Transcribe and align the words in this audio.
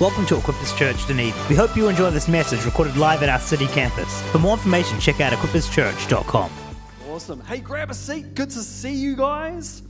Welcome 0.00 0.24
to 0.28 0.36
Equippers 0.36 0.74
Church 0.78 1.06
Dunedin. 1.06 1.34
We 1.50 1.54
hope 1.54 1.76
you 1.76 1.86
enjoy 1.90 2.08
this 2.08 2.26
message 2.26 2.64
recorded 2.64 2.96
live 2.96 3.22
at 3.22 3.28
our 3.28 3.38
city 3.38 3.66
campus. 3.66 4.22
For 4.32 4.38
more 4.38 4.54
information, 4.54 4.98
check 4.98 5.20
out 5.20 5.30
equipperschurch.com. 5.30 6.50
Awesome. 7.10 7.40
Hey, 7.42 7.58
grab 7.58 7.90
a 7.90 7.94
seat. 7.94 8.34
Good 8.34 8.48
to 8.48 8.60
see 8.60 8.94
you 8.94 9.14
guys. 9.14 9.82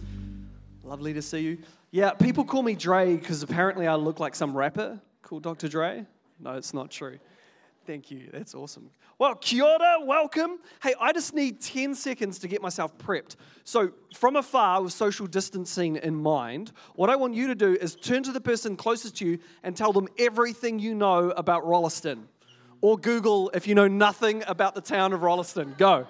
Lovely 0.82 1.12
to 1.12 1.22
see 1.22 1.38
you. 1.42 1.58
Yeah, 1.92 2.10
people 2.10 2.44
call 2.44 2.64
me 2.64 2.74
Dre 2.74 3.14
because 3.14 3.44
apparently 3.44 3.86
I 3.86 3.94
look 3.94 4.18
like 4.18 4.34
some 4.34 4.56
rapper 4.56 5.00
called 5.22 5.44
Dr. 5.44 5.68
Dre. 5.68 6.04
No, 6.40 6.54
it's 6.54 6.74
not 6.74 6.90
true. 6.90 7.20
Thank 7.86 8.10
you. 8.10 8.28
That's 8.32 8.54
awesome. 8.54 8.90
Well, 9.18 9.34
kia 9.34 9.64
ora, 9.64 9.98
welcome. 10.02 10.58
Hey, 10.82 10.94
I 11.00 11.12
just 11.12 11.34
need 11.34 11.60
10 11.60 11.94
seconds 11.94 12.38
to 12.40 12.48
get 12.48 12.62
myself 12.62 12.96
prepped. 12.98 13.36
So, 13.64 13.92
from 14.14 14.36
afar, 14.36 14.82
with 14.82 14.92
social 14.92 15.26
distancing 15.26 15.96
in 15.96 16.14
mind, 16.14 16.72
what 16.94 17.10
I 17.10 17.16
want 17.16 17.34
you 17.34 17.48
to 17.48 17.54
do 17.54 17.74
is 17.74 17.96
turn 17.96 18.22
to 18.24 18.32
the 18.32 18.40
person 18.40 18.76
closest 18.76 19.16
to 19.16 19.26
you 19.26 19.38
and 19.62 19.76
tell 19.76 19.92
them 19.92 20.08
everything 20.18 20.78
you 20.78 20.94
know 20.94 21.30
about 21.30 21.66
Rolleston. 21.66 22.28
Or 22.82 22.96
Google 22.96 23.50
if 23.54 23.66
you 23.66 23.74
know 23.74 23.88
nothing 23.88 24.42
about 24.46 24.74
the 24.74 24.80
town 24.80 25.12
of 25.12 25.22
Rolleston. 25.22 25.74
Go. 25.76 26.06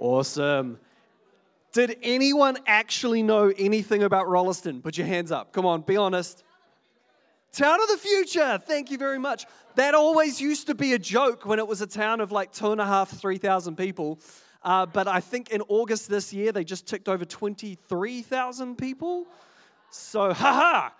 Awesome. 0.00 0.78
Did 1.72 1.98
anyone 2.02 2.56
actually 2.66 3.22
know 3.22 3.52
anything 3.58 4.02
about 4.02 4.28
Rolleston? 4.28 4.80
Put 4.80 4.96
your 4.96 5.06
hands 5.06 5.30
up. 5.30 5.52
Come 5.52 5.66
on, 5.66 5.82
be 5.82 5.98
honest. 5.98 6.42
Town 7.52 7.80
of 7.82 7.88
the 7.88 7.98
future. 7.98 8.58
Thank 8.66 8.90
you 8.90 8.96
very 8.96 9.18
much. 9.18 9.44
That 9.74 9.94
always 9.94 10.40
used 10.40 10.68
to 10.68 10.74
be 10.74 10.94
a 10.94 10.98
joke 10.98 11.44
when 11.44 11.58
it 11.58 11.68
was 11.68 11.82
a 11.82 11.86
town 11.86 12.22
of 12.22 12.32
like 12.32 12.50
two 12.50 12.72
and 12.72 12.80
a 12.80 12.86
half, 12.86 13.10
three 13.10 13.36
thousand 13.36 13.76
people. 13.76 14.18
Uh, 14.62 14.86
but 14.86 15.06
I 15.06 15.20
think 15.20 15.50
in 15.50 15.60
August 15.68 16.08
this 16.08 16.32
year 16.32 16.50
they 16.50 16.64
just 16.64 16.86
ticked 16.86 17.08
over 17.08 17.26
twenty-three 17.26 18.22
thousand 18.22 18.78
people. 18.78 19.26
So, 19.90 20.32
haha. 20.32 20.90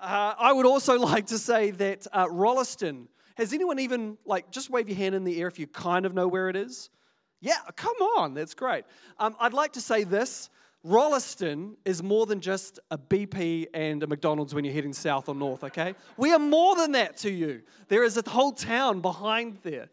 Uh, 0.00 0.34
I 0.38 0.52
would 0.52 0.64
also 0.64 0.98
like 0.98 1.26
to 1.26 1.38
say 1.38 1.72
that 1.72 2.06
uh, 2.12 2.26
Rolleston. 2.30 3.08
Has 3.36 3.52
anyone 3.52 3.78
even 3.78 4.16
like 4.24 4.50
just 4.50 4.70
wave 4.70 4.88
your 4.88 4.96
hand 4.96 5.14
in 5.14 5.24
the 5.24 5.40
air 5.40 5.46
if 5.46 5.58
you 5.58 5.66
kind 5.66 6.06
of 6.06 6.14
know 6.14 6.26
where 6.26 6.48
it 6.48 6.56
is? 6.56 6.88
Yeah, 7.40 7.58
come 7.76 7.96
on, 7.96 8.34
that's 8.34 8.54
great. 8.54 8.84
Um, 9.18 9.36
I'd 9.38 9.54
like 9.54 9.72
to 9.74 9.80
say 9.80 10.04
this 10.04 10.50
Rolleston 10.84 11.76
is 11.84 12.02
more 12.02 12.26
than 12.26 12.40
just 12.40 12.78
a 12.90 12.98
BP 12.98 13.66
and 13.74 14.02
a 14.02 14.06
McDonald's 14.06 14.54
when 14.54 14.64
you're 14.64 14.74
heading 14.74 14.92
south 14.92 15.28
or 15.28 15.34
north, 15.34 15.64
okay? 15.64 15.94
We 16.16 16.32
are 16.32 16.38
more 16.38 16.76
than 16.76 16.92
that 16.92 17.16
to 17.18 17.30
you. 17.30 17.62
There 17.88 18.04
is 18.04 18.16
a 18.16 18.28
whole 18.28 18.52
town 18.52 19.00
behind 19.00 19.58
there. 19.62 19.88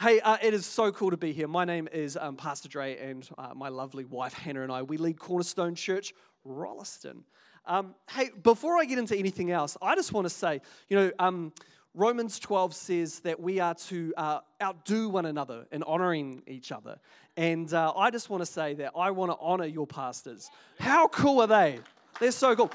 Hey, 0.00 0.20
uh, 0.20 0.36
it 0.42 0.52
is 0.54 0.66
so 0.66 0.92
cool 0.92 1.10
to 1.10 1.16
be 1.16 1.32
here. 1.32 1.48
My 1.48 1.64
name 1.64 1.88
is 1.92 2.16
um, 2.20 2.36
Pastor 2.36 2.68
Dre, 2.68 2.98
and 2.98 3.28
uh, 3.38 3.52
my 3.54 3.68
lovely 3.68 4.04
wife 4.04 4.34
Hannah 4.34 4.62
and 4.62 4.72
I, 4.72 4.82
we 4.82 4.96
lead 4.96 5.18
Cornerstone 5.18 5.74
Church 5.74 6.12
Rolleston. 6.44 7.24
Um, 7.66 7.94
hey, 8.10 8.30
before 8.42 8.76
I 8.76 8.84
get 8.84 8.98
into 8.98 9.16
anything 9.16 9.50
else, 9.50 9.76
I 9.80 9.94
just 9.94 10.12
want 10.12 10.26
to 10.26 10.30
say, 10.34 10.60
you 10.88 10.96
know, 10.96 11.12
um, 11.18 11.52
Romans 11.96 12.40
12 12.40 12.74
says 12.74 13.20
that 13.20 13.38
we 13.38 13.60
are 13.60 13.74
to 13.74 14.12
uh, 14.16 14.40
outdo 14.60 15.08
one 15.08 15.26
another 15.26 15.64
in 15.70 15.84
honoring 15.84 16.42
each 16.48 16.72
other. 16.72 16.98
And 17.36 17.72
uh, 17.72 17.92
I 17.96 18.10
just 18.10 18.28
want 18.28 18.40
to 18.40 18.46
say 18.46 18.74
that 18.74 18.92
I 18.96 19.12
want 19.12 19.30
to 19.30 19.36
honor 19.40 19.66
your 19.66 19.86
pastors. 19.86 20.50
How 20.80 21.06
cool 21.06 21.40
are 21.42 21.46
they? 21.46 21.78
They're 22.18 22.32
so 22.32 22.56
cool. 22.56 22.72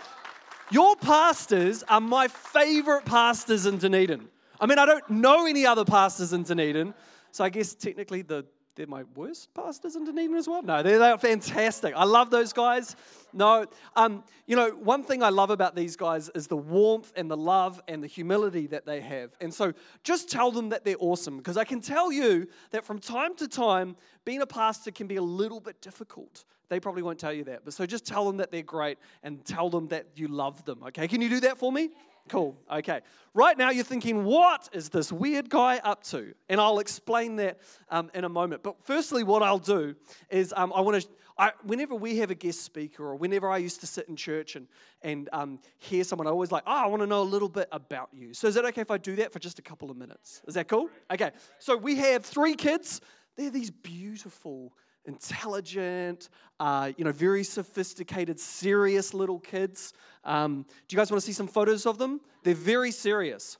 Your 0.71 0.95
pastors 0.95 1.83
are 1.89 1.99
my 1.99 2.29
favorite 2.29 3.03
pastors 3.03 3.65
in 3.65 3.77
Dunedin. 3.77 4.29
I 4.57 4.65
mean, 4.65 4.79
I 4.79 4.85
don't 4.85 5.09
know 5.09 5.45
any 5.45 5.65
other 5.65 5.83
pastors 5.83 6.31
in 6.31 6.43
Dunedin, 6.43 6.93
so 7.31 7.43
I 7.43 7.49
guess 7.49 7.73
technically 7.73 8.21
the 8.21 8.45
they're 8.79 8.87
my 8.87 9.03
worst 9.13 9.53
pastors 9.53 9.97
in 9.97 10.05
Dunedin 10.05 10.37
as 10.37 10.47
well. 10.47 10.61
No, 10.61 10.81
they're, 10.81 10.99
they're 10.99 11.17
fantastic. 11.17 11.93
I 11.97 12.05
love 12.05 12.31
those 12.31 12.53
guys. 12.53 12.95
No, 13.33 13.65
um, 13.97 14.23
you 14.47 14.55
know, 14.55 14.69
one 14.69 15.03
thing 15.03 15.21
I 15.21 15.27
love 15.27 15.49
about 15.49 15.75
these 15.75 15.97
guys 15.97 16.29
is 16.33 16.47
the 16.47 16.55
warmth 16.55 17.11
and 17.17 17.29
the 17.29 17.35
love 17.35 17.81
and 17.89 18.01
the 18.01 18.07
humility 18.07 18.67
that 18.67 18.85
they 18.85 19.01
have. 19.01 19.35
And 19.41 19.53
so 19.53 19.73
just 20.05 20.29
tell 20.29 20.49
them 20.49 20.69
that 20.69 20.85
they're 20.85 20.95
awesome 20.97 21.35
because 21.35 21.57
I 21.57 21.65
can 21.65 21.81
tell 21.81 22.09
you 22.09 22.47
that 22.71 22.85
from 22.85 22.99
time 22.99 23.35
to 23.35 23.49
time, 23.49 23.97
being 24.23 24.41
a 24.41 24.47
pastor 24.47 24.91
can 24.91 25.07
be 25.07 25.17
a 25.17 25.21
little 25.21 25.59
bit 25.59 25.81
difficult. 25.81 26.45
They 26.69 26.79
probably 26.79 27.01
won't 27.01 27.19
tell 27.19 27.33
you 27.33 27.43
that. 27.45 27.65
But 27.65 27.73
so 27.73 27.85
just 27.85 28.05
tell 28.05 28.25
them 28.25 28.37
that 28.37 28.49
they're 28.49 28.61
great 28.61 28.97
and 29.23 29.43
tell 29.43 29.69
them 29.69 29.89
that 29.89 30.05
you 30.15 30.29
love 30.29 30.63
them. 30.63 30.83
Okay, 30.87 31.09
can 31.09 31.19
you 31.19 31.27
do 31.27 31.41
that 31.41 31.57
for 31.57 31.69
me? 31.69 31.89
Cool. 32.29 32.55
Okay. 32.71 33.01
Right 33.33 33.57
now, 33.57 33.71
you're 33.71 33.83
thinking, 33.83 34.23
what 34.23 34.69
is 34.71 34.89
this 34.89 35.11
weird 35.11 35.49
guy 35.49 35.77
up 35.83 36.03
to? 36.05 36.33
And 36.47 36.61
I'll 36.61 36.79
explain 36.79 37.37
that 37.37 37.59
um, 37.89 38.11
in 38.13 38.23
a 38.23 38.29
moment. 38.29 38.61
But 38.61 38.75
firstly, 38.83 39.23
what 39.23 39.41
I'll 39.41 39.57
do 39.57 39.95
is 40.29 40.53
um, 40.55 40.71
I 40.75 40.81
want 40.81 41.01
to. 41.01 41.09
I, 41.37 41.53
whenever 41.63 41.95
we 41.95 42.17
have 42.17 42.31
a 42.31 42.35
guest 42.35 42.61
speaker, 42.61 43.05
or 43.05 43.15
whenever 43.15 43.49
I 43.49 43.57
used 43.57 43.79
to 43.79 43.87
sit 43.87 44.09
in 44.09 44.17
church 44.17 44.57
and, 44.57 44.67
and 45.01 45.29
um, 45.31 45.59
hear 45.77 46.03
someone, 46.03 46.27
I 46.27 46.31
always 46.31 46.51
like, 46.51 46.63
oh, 46.67 46.83
I 46.83 46.87
want 46.87 47.01
to 47.01 47.07
know 47.07 47.21
a 47.21 47.23
little 47.23 47.47
bit 47.47 47.69
about 47.71 48.09
you. 48.11 48.33
So, 48.33 48.47
is 48.47 48.57
it 48.57 48.65
okay 48.65 48.81
if 48.81 48.91
I 48.91 48.97
do 48.97 49.15
that 49.15 49.31
for 49.31 49.39
just 49.39 49.57
a 49.57 49.61
couple 49.61 49.89
of 49.89 49.97
minutes? 49.97 50.41
Is 50.47 50.55
that 50.55 50.67
cool? 50.67 50.89
Okay. 51.09 51.31
So, 51.57 51.77
we 51.77 51.95
have 51.95 52.25
three 52.25 52.55
kids. 52.55 52.99
They're 53.37 53.49
these 53.49 53.71
beautiful, 53.71 54.73
intelligent, 55.09 56.29
uh, 56.59 56.91
you 56.95 57.03
know, 57.03 57.11
very 57.11 57.43
sophisticated, 57.43 58.39
serious 58.39 59.13
little 59.13 59.39
kids. 59.39 59.93
Um, 60.23 60.65
do 60.87 60.95
you 60.95 60.97
guys 60.97 61.11
want 61.11 61.21
to 61.21 61.25
see 61.25 61.33
some 61.33 61.47
photos 61.47 61.85
of 61.85 61.97
them? 61.97 62.21
They're 62.43 62.53
very 62.53 62.91
serious. 62.91 63.57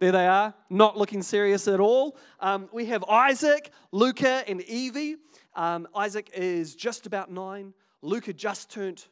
There 0.00 0.12
they 0.12 0.26
are, 0.26 0.52
not 0.68 0.98
looking 0.98 1.22
serious 1.22 1.68
at 1.68 1.78
all. 1.78 2.18
Um, 2.40 2.68
we 2.72 2.86
have 2.86 3.04
Isaac, 3.04 3.70
Luca, 3.92 4.42
and 4.48 4.60
Evie. 4.62 5.16
Um, 5.54 5.86
Isaac 5.94 6.28
is 6.34 6.74
just 6.74 7.06
about 7.06 7.30
nine. 7.30 7.72
Luca 8.02 8.32
just 8.32 8.68
turned 8.68 9.06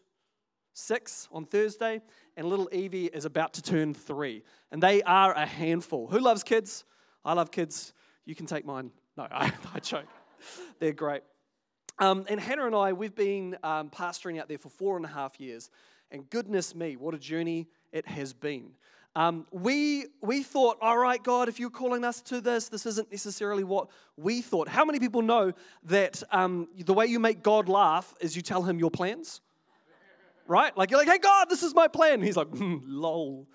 six 0.72 1.28
on 1.30 1.46
Thursday, 1.46 2.02
and 2.36 2.48
little 2.48 2.68
Evie 2.72 3.06
is 3.06 3.24
about 3.24 3.54
to 3.54 3.62
turn 3.62 3.94
three. 3.94 4.42
And 4.72 4.82
they 4.82 5.00
are 5.02 5.32
a 5.32 5.46
handful. 5.46 6.08
Who 6.08 6.18
loves 6.18 6.42
kids? 6.42 6.84
I 7.24 7.34
love 7.34 7.52
kids. 7.52 7.92
You 8.24 8.34
can 8.34 8.46
take 8.46 8.64
mine. 8.64 8.90
No, 9.16 9.28
I, 9.30 9.52
I 9.72 9.78
joke. 9.78 10.06
They're 10.80 10.92
great. 10.92 11.22
Um, 11.98 12.24
and 12.28 12.40
Hannah 12.40 12.66
and 12.66 12.74
I, 12.74 12.92
we've 12.92 13.14
been 13.14 13.58
um, 13.62 13.90
pastoring 13.90 14.40
out 14.40 14.48
there 14.48 14.58
for 14.58 14.70
four 14.70 14.96
and 14.96 15.04
a 15.04 15.08
half 15.08 15.38
years. 15.38 15.70
And 16.10 16.28
goodness 16.30 16.74
me, 16.74 16.96
what 16.96 17.14
a 17.14 17.18
journey 17.18 17.68
it 17.92 18.06
has 18.06 18.32
been. 18.32 18.72
Um, 19.16 19.46
we, 19.50 20.06
we 20.22 20.42
thought, 20.42 20.78
all 20.80 20.96
right, 20.96 21.22
God, 21.22 21.48
if 21.48 21.58
you're 21.58 21.68
calling 21.68 22.04
us 22.04 22.22
to 22.22 22.40
this, 22.40 22.68
this 22.68 22.86
isn't 22.86 23.10
necessarily 23.10 23.64
what 23.64 23.88
we 24.16 24.40
thought. 24.40 24.68
How 24.68 24.84
many 24.84 25.00
people 25.00 25.20
know 25.20 25.52
that 25.84 26.22
um, 26.30 26.68
the 26.76 26.94
way 26.94 27.06
you 27.06 27.18
make 27.18 27.42
God 27.42 27.68
laugh 27.68 28.14
is 28.20 28.36
you 28.36 28.42
tell 28.42 28.62
him 28.62 28.78
your 28.78 28.90
plans? 28.90 29.40
Right? 30.46 30.76
Like, 30.76 30.90
you're 30.90 30.98
like, 30.98 31.08
hey, 31.08 31.18
God, 31.18 31.48
this 31.50 31.62
is 31.62 31.74
my 31.74 31.88
plan. 31.88 32.22
He's 32.22 32.36
like, 32.36 32.50
mm, 32.50 32.80
lol. 32.86 33.46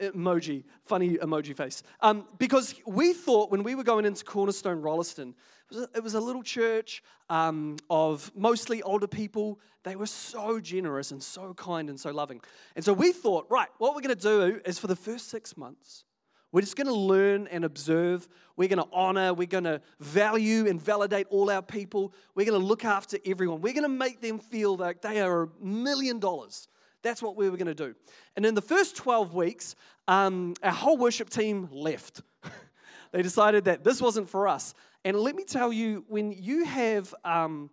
Emoji, 0.00 0.64
funny 0.84 1.16
emoji 1.16 1.54
face. 1.54 1.82
Um, 2.00 2.26
because 2.38 2.74
we 2.86 3.12
thought 3.12 3.50
when 3.50 3.62
we 3.62 3.74
were 3.74 3.84
going 3.84 4.04
into 4.04 4.24
Cornerstone 4.24 4.80
Rolleston, 4.80 5.34
it 5.70 5.74
was 5.74 5.84
a, 5.84 5.88
it 5.96 6.02
was 6.02 6.14
a 6.14 6.20
little 6.20 6.42
church 6.42 7.02
um, 7.28 7.76
of 7.88 8.32
mostly 8.34 8.82
older 8.82 9.06
people. 9.06 9.60
They 9.84 9.96
were 9.96 10.06
so 10.06 10.60
generous 10.60 11.10
and 11.10 11.22
so 11.22 11.54
kind 11.54 11.88
and 11.88 11.98
so 11.98 12.10
loving. 12.10 12.40
And 12.76 12.84
so 12.84 12.92
we 12.92 13.12
thought, 13.12 13.46
right, 13.50 13.68
what 13.78 13.94
we're 13.94 14.02
going 14.02 14.16
to 14.16 14.20
do 14.20 14.60
is 14.64 14.78
for 14.78 14.88
the 14.88 14.96
first 14.96 15.30
six 15.30 15.56
months, 15.56 16.04
we're 16.52 16.62
just 16.62 16.76
going 16.76 16.88
to 16.88 16.92
learn 16.92 17.46
and 17.46 17.64
observe. 17.64 18.28
We're 18.56 18.68
going 18.68 18.82
to 18.82 18.88
honor. 18.92 19.32
We're 19.32 19.46
going 19.46 19.64
to 19.64 19.80
value 20.00 20.66
and 20.66 20.82
validate 20.82 21.28
all 21.30 21.48
our 21.48 21.62
people. 21.62 22.12
We're 22.34 22.46
going 22.46 22.60
to 22.60 22.66
look 22.66 22.84
after 22.84 23.18
everyone. 23.24 23.60
We're 23.60 23.72
going 23.72 23.84
to 23.84 23.88
make 23.88 24.20
them 24.20 24.40
feel 24.40 24.76
like 24.76 25.00
they 25.00 25.20
are 25.20 25.44
a 25.44 25.48
million 25.64 26.18
dollars 26.18 26.66
that's 27.02 27.22
what 27.22 27.36
we 27.36 27.48
were 27.48 27.56
going 27.56 27.66
to 27.66 27.74
do. 27.74 27.94
And 28.36 28.44
in 28.44 28.54
the 28.54 28.62
first 28.62 28.96
12 28.96 29.34
weeks, 29.34 29.74
um, 30.08 30.54
our 30.62 30.72
whole 30.72 30.96
worship 30.96 31.30
team 31.30 31.68
left. 31.72 32.22
they 33.12 33.22
decided 33.22 33.64
that 33.64 33.84
this 33.84 34.00
wasn't 34.00 34.28
for 34.28 34.48
us. 34.48 34.74
And 35.04 35.18
let 35.18 35.34
me 35.34 35.44
tell 35.44 35.72
you, 35.72 36.04
when 36.08 36.32
you 36.32 36.64
have 36.64 37.14
um, 37.24 37.70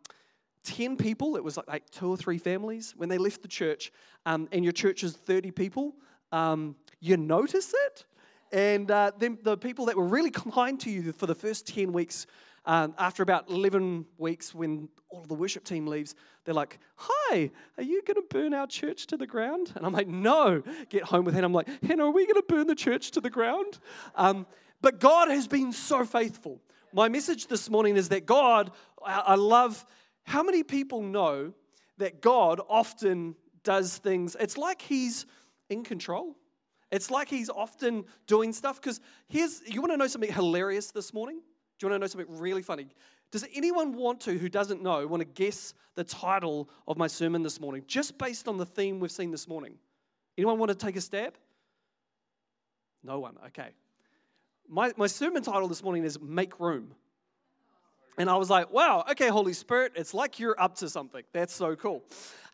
10 0.64 0.98
people, 0.98 1.36
it 1.36 1.44
was 1.44 1.58
like, 1.58 1.68
like, 1.68 1.90
two 1.90 2.10
or 2.10 2.18
three 2.18 2.38
families, 2.38 2.94
when 2.96 3.10
they 3.10 3.18
left 3.18 3.42
the 3.42 3.48
church, 3.48 3.92
um, 4.26 4.48
and 4.52 4.64
your 4.64 4.74
church 4.74 5.04
is 5.04 5.14
30 5.14 5.52
people, 5.52 5.96
um, 6.32 6.76
you 7.00 7.18
notice 7.18 7.74
it. 7.86 8.06
And 8.52 8.90
uh, 8.90 9.12
then 9.18 9.38
the 9.44 9.58
people 9.58 9.86
that 9.86 9.98
were 9.98 10.06
really 10.06 10.32
kind 10.54 10.80
to 10.82 10.90
you 10.90 11.12
for 11.12 11.26
the 11.26 11.36
first 11.36 11.68
10 11.68 11.92
weeks, 11.92 12.28
um, 12.68 12.94
after 13.00 13.24
about 13.24 13.50
11 13.50 14.06
weeks, 14.18 14.54
when 14.54 14.90
all 15.10 15.22
of 15.22 15.30
the 15.30 15.34
worship 15.34 15.64
team 15.64 15.88
leaves, 15.88 16.14
they're 16.44 16.54
like, 16.54 16.80
Hi, 16.98 17.50
are 17.78 17.84
you 17.84 18.02
going 18.04 18.16
to 18.16 18.26
burn 18.30 18.54
our 18.54 18.68
church 18.68 19.08
to 19.08 19.18
the 19.18 19.26
ground? 19.26 19.72
And 19.76 19.86
I'm 19.86 19.94
like, 19.94 20.08
No. 20.08 20.62
Get 20.90 21.04
home 21.04 21.24
with 21.24 21.34
Hannah. 21.34 21.48
I'm 21.48 21.54
like, 21.54 21.70
Hannah, 21.84 22.06
are 22.06 22.12
we 22.12 22.26
going 22.26 22.36
to 22.36 22.46
burn 22.48 22.68
the 22.68 22.76
church 22.76 23.12
to 23.12 23.22
the 23.22 23.30
ground? 23.30 23.80
Um, 24.16 24.46
but 24.82 25.00
God 25.00 25.30
has 25.30 25.48
been 25.48 25.72
so 25.72 26.06
faithful. 26.06 26.62
My 26.94 27.08
message 27.08 27.48
this 27.48 27.70
morning 27.70 27.96
is 27.96 28.10
that 28.10 28.26
God, 28.26 28.72
I 29.04 29.36
love 29.36 29.86
how 30.24 30.44
many 30.44 30.62
people 30.62 31.02
know 31.02 31.54
that 31.98 32.22
God 32.22 32.60
often 32.68 33.36
does 33.64 33.98
things, 33.98 34.36
it's 34.40 34.58
like 34.58 34.82
He's 34.82 35.26
in 35.70 35.84
control. 35.84 36.36
It's 36.90 37.12
like 37.12 37.28
he's 37.28 37.50
often 37.50 38.06
doing 38.28 38.54
stuff 38.54 38.80
because 38.80 39.02
here's, 39.28 39.62
you 39.68 39.82
want 39.82 39.92
to 39.92 39.98
know 39.98 40.08
something 40.08 40.32
hilarious 40.32 40.92
this 40.92 41.14
morning? 41.14 41.42
Do 41.78 41.86
you 41.86 41.92
want 41.92 42.02
to 42.02 42.04
know 42.04 42.08
something 42.08 42.40
really 42.40 42.62
funny? 42.62 42.88
Does 43.32 43.46
anyone 43.54 43.94
want 43.94 44.22
to, 44.22 44.38
who 44.38 44.50
doesn't 44.50 44.82
know, 44.82 45.06
want 45.06 45.22
to 45.22 45.26
guess 45.26 45.74
the 45.96 46.04
title 46.04 46.70
of 46.88 46.98
my 46.98 47.08
sermon 47.08 47.44
this 47.44 47.60
morning, 47.60 47.84
just 47.88 48.18
based 48.18 48.48
on 48.48 48.58
the 48.58 48.66
theme 48.66 49.00
we've 49.00 49.12
seen 49.12 49.32
this 49.32 49.48
morning? 49.48 49.76
Anyone 50.38 50.60
want 50.60 50.70
to 50.70 50.76
take 50.76 50.96
a 50.96 51.02
stab? 51.02 51.36
No 53.04 53.20
one, 53.20 53.36
okay. 53.48 53.70
My, 54.68 54.94
my 54.98 55.08
sermon 55.08 55.44
title 55.44 55.68
this 55.68 55.84
morning 55.84 56.04
is 56.04 56.20
Make 56.20 56.60
Room. 56.60 56.94
And 58.18 58.30
I 58.30 58.36
was 58.38 58.50
like, 58.50 58.72
wow, 58.72 59.06
okay, 59.12 59.28
Holy 59.28 59.54
Spirit, 59.54 59.94
it's 59.96 60.14
like 60.14 60.40
you're 60.40 60.60
up 60.60 60.76
to 60.78 60.90
something. 60.90 61.24
That's 61.34 61.54
so 61.54 61.76
cool. 61.76 62.04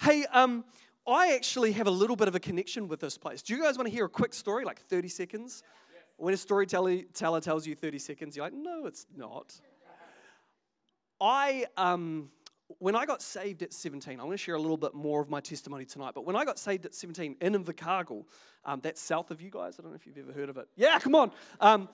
Hey, 0.01 0.25
um, 0.33 0.65
I 1.07 1.33
actually 1.35 1.71
have 1.73 1.87
a 1.87 1.91
little 1.91 2.15
bit 2.15 2.27
of 2.27 2.35
a 2.35 2.39
connection 2.39 2.87
with 2.87 2.99
this 2.99 3.17
place. 3.17 3.41
Do 3.41 3.55
you 3.55 3.61
guys 3.61 3.77
want 3.77 3.87
to 3.87 3.93
hear 3.93 4.05
a 4.05 4.09
quick 4.09 4.33
story, 4.33 4.65
like 4.65 4.81
30 4.81 5.07
seconds? 5.07 5.63
When 6.23 6.33
a 6.33 6.37
storyteller 6.37 7.41
tells 7.41 7.67
you 7.67 7.75
30 7.75 7.99
seconds, 7.99 8.37
you're 8.37 8.45
like, 8.45 8.53
no, 8.53 8.85
it's 8.85 9.05
not. 9.13 9.59
I, 11.19 11.65
um, 11.75 12.29
when 12.79 12.95
I 12.95 13.05
got 13.05 13.21
saved 13.21 13.61
at 13.61 13.73
17, 13.73 14.13
I'm 14.13 14.19
going 14.19 14.31
to 14.31 14.37
share 14.37 14.55
a 14.55 14.61
little 14.61 14.77
bit 14.77 14.93
more 14.93 15.21
of 15.21 15.29
my 15.29 15.41
testimony 15.41 15.83
tonight, 15.83 16.13
but 16.15 16.25
when 16.25 16.37
I 16.37 16.45
got 16.45 16.57
saved 16.57 16.85
at 16.85 16.95
17 16.95 17.35
in 17.41 17.53
Invercargill, 17.61 18.23
um, 18.63 18.79
that's 18.81 19.01
south 19.01 19.31
of 19.31 19.41
you 19.41 19.49
guys, 19.49 19.75
I 19.77 19.81
don't 19.81 19.91
know 19.91 19.97
if 19.97 20.07
you've 20.07 20.17
ever 20.17 20.31
heard 20.31 20.47
of 20.47 20.55
it. 20.55 20.69
Yeah, 20.77 20.97
come 20.97 21.13
on. 21.13 21.29
Um, 21.59 21.89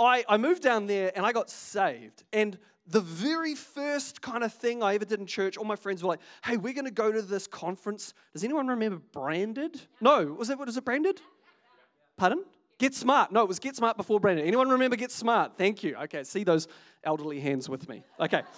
I, 0.00 0.24
I 0.28 0.36
moved 0.36 0.64
down 0.64 0.88
there 0.88 1.12
and 1.14 1.24
I 1.24 1.30
got 1.30 1.48
saved. 1.48 2.24
And 2.32 2.58
the 2.88 3.00
very 3.00 3.54
first 3.54 4.20
kind 4.20 4.42
of 4.42 4.52
thing 4.52 4.82
I 4.82 4.96
ever 4.96 5.04
did 5.04 5.20
in 5.20 5.26
church, 5.26 5.56
all 5.56 5.64
my 5.64 5.76
friends 5.76 6.02
were 6.02 6.08
like, 6.08 6.20
hey, 6.44 6.56
we're 6.56 6.74
going 6.74 6.86
to 6.86 6.90
go 6.90 7.12
to 7.12 7.22
this 7.22 7.46
conference. 7.46 8.14
Does 8.32 8.42
anyone 8.42 8.66
remember 8.66 9.00
Branded? 9.12 9.80
No, 10.00 10.24
was 10.24 10.50
it, 10.50 10.58
what 10.58 10.68
is 10.68 10.76
it, 10.76 10.84
Branded? 10.84 11.20
Pardon? 12.16 12.44
Get 12.78 12.94
Smart. 12.94 13.32
No, 13.32 13.42
it 13.42 13.48
was 13.48 13.58
Get 13.58 13.76
Smart 13.76 13.96
before 13.96 14.20
Branded. 14.20 14.46
Anyone 14.46 14.68
remember 14.68 14.96
Get 14.96 15.10
Smart? 15.10 15.52
Thank 15.56 15.82
you. 15.82 15.96
Okay, 15.96 16.24
see 16.24 16.44
those 16.44 16.68
elderly 17.02 17.40
hands 17.40 17.68
with 17.68 17.88
me. 17.88 18.04
Okay. 18.20 18.42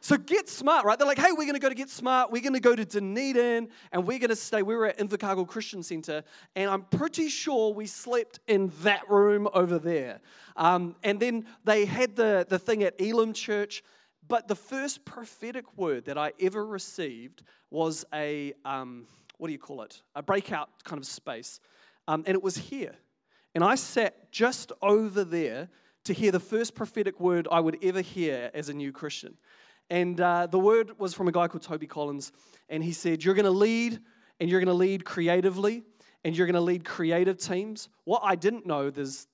So 0.00 0.16
get 0.16 0.48
smart, 0.48 0.84
right? 0.84 0.96
They're 0.96 1.08
like, 1.08 1.18
hey, 1.18 1.32
we're 1.32 1.44
going 1.44 1.54
to 1.54 1.58
go 1.58 1.68
to 1.68 1.74
Get 1.74 1.90
Smart. 1.90 2.30
We're 2.30 2.40
going 2.40 2.54
to 2.54 2.60
go 2.60 2.76
to 2.76 2.84
Dunedin 2.84 3.68
and 3.90 4.06
we're 4.06 4.20
going 4.20 4.30
to 4.30 4.36
stay. 4.36 4.62
We 4.62 4.76
were 4.76 4.86
at 4.86 4.98
Invercargill 4.98 5.48
Christian 5.48 5.82
Centre 5.82 6.22
and 6.54 6.70
I'm 6.70 6.82
pretty 6.82 7.28
sure 7.28 7.74
we 7.74 7.86
slept 7.86 8.38
in 8.46 8.72
that 8.82 9.10
room 9.10 9.48
over 9.52 9.78
there. 9.78 10.20
Um, 10.56 10.94
and 11.02 11.18
then 11.18 11.46
they 11.64 11.84
had 11.84 12.14
the, 12.14 12.46
the 12.48 12.58
thing 12.58 12.84
at 12.84 13.00
Elim 13.00 13.32
Church. 13.32 13.82
But 14.28 14.46
the 14.46 14.54
first 14.54 15.04
prophetic 15.04 15.76
word 15.76 16.04
that 16.04 16.18
I 16.18 16.32
ever 16.38 16.64
received 16.64 17.42
was 17.70 18.04
a, 18.12 18.52
um, 18.64 19.06
what 19.38 19.48
do 19.48 19.52
you 19.52 19.58
call 19.58 19.82
it? 19.82 20.02
A 20.14 20.22
breakout 20.22 20.68
kind 20.84 21.00
of 21.00 21.06
space. 21.06 21.60
Um, 22.08 22.24
and 22.26 22.34
it 22.34 22.42
was 22.42 22.56
here. 22.56 22.94
And 23.54 23.62
I 23.62 23.74
sat 23.74 24.32
just 24.32 24.72
over 24.80 25.24
there 25.24 25.68
to 26.04 26.14
hear 26.14 26.32
the 26.32 26.40
first 26.40 26.74
prophetic 26.74 27.20
word 27.20 27.46
I 27.52 27.60
would 27.60 27.76
ever 27.84 28.00
hear 28.00 28.50
as 28.54 28.70
a 28.70 28.72
new 28.72 28.92
Christian. 28.92 29.36
And 29.90 30.18
uh, 30.18 30.46
the 30.46 30.58
word 30.58 30.98
was 30.98 31.12
from 31.12 31.28
a 31.28 31.32
guy 31.32 31.48
called 31.48 31.62
Toby 31.62 31.86
Collins. 31.86 32.32
And 32.70 32.82
he 32.82 32.92
said, 32.92 33.22
You're 33.22 33.34
going 33.34 33.44
to 33.44 33.50
lead, 33.50 34.00
and 34.40 34.48
you're 34.48 34.58
going 34.58 34.68
to 34.68 34.72
lead 34.72 35.04
creatively, 35.04 35.84
and 36.24 36.34
you're 36.34 36.46
going 36.46 36.54
to 36.54 36.62
lead 36.62 36.82
creative 36.82 37.36
teams. 37.36 37.90
What 38.04 38.22
I 38.24 38.36
didn't 38.36 38.66
know 38.66 38.86
is 38.86 39.26